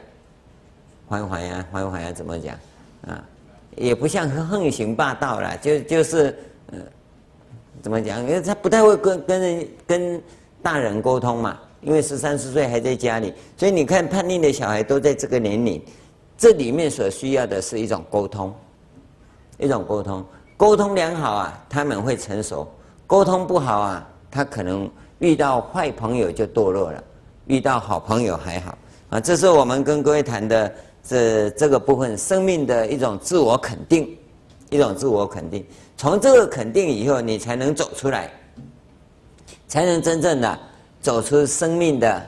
[1.08, 2.58] 怀怀呀，怀怀呀，怎么讲？
[3.06, 3.24] 啊？
[3.80, 6.36] 也不像横行霸道啦，就就是，
[6.70, 6.78] 呃，
[7.80, 8.20] 怎么讲？
[8.20, 10.22] 因为他不太会跟跟人跟
[10.62, 15.82] 大人沟通嘛，因为十三四岁还在家里，所以你看叛逆的小孩都在这个年龄，
[16.36, 18.54] 这里面所需要的是一种沟通，
[19.56, 20.22] 一种沟通，
[20.58, 22.66] 沟通良好啊，他们会成熟；
[23.06, 27.02] 沟通不好啊，他可能遇到坏朋友就堕落了，
[27.46, 28.76] 遇到好朋友还好
[29.08, 29.18] 啊。
[29.18, 30.70] 这是我们跟各位谈的。
[31.02, 34.16] 这这个部分，生命的一种自我肯定，
[34.70, 35.64] 一种自我肯定。
[35.96, 38.30] 从这个肯定以后，你才能走出来，
[39.68, 40.58] 才能真正的
[41.00, 42.22] 走出生命的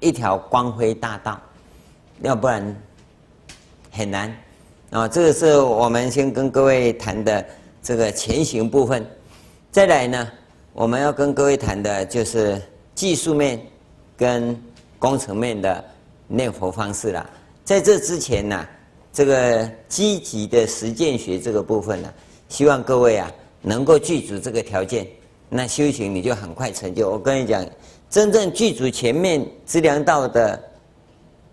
[0.00, 1.40] 一条光辉大道。
[2.22, 2.76] 要不然
[3.92, 4.36] 很难
[4.90, 5.06] 啊！
[5.06, 7.46] 这个是我们先跟各位谈的
[7.80, 9.06] 这个前行部分。
[9.70, 10.28] 再来呢，
[10.72, 12.60] 我们要跟各位谈的就是
[12.94, 13.60] 技术面
[14.16, 14.60] 跟
[14.98, 15.84] 工程面的
[16.26, 17.30] 念佛方式了。
[17.68, 18.66] 在这之前呢、
[19.12, 22.10] 这个积极的实践学这个部分呢、
[22.48, 25.06] 希望各位啊能够具足这个条件，
[25.50, 27.10] 那修行你就很快成就。
[27.10, 27.62] 我跟你讲，
[28.08, 30.58] 真正具足前面资粮道的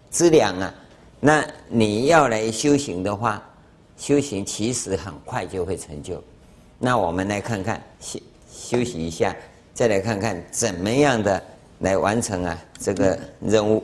[0.09, 0.73] 资粮啊，
[1.19, 3.43] 那你要来修行的话，
[3.97, 6.23] 修行其实很快就会成就。
[6.79, 8.17] 那我们来看看休
[8.49, 9.35] 休息一下，
[9.73, 11.43] 再来看看怎么样的
[11.79, 13.83] 来完成啊这个任务。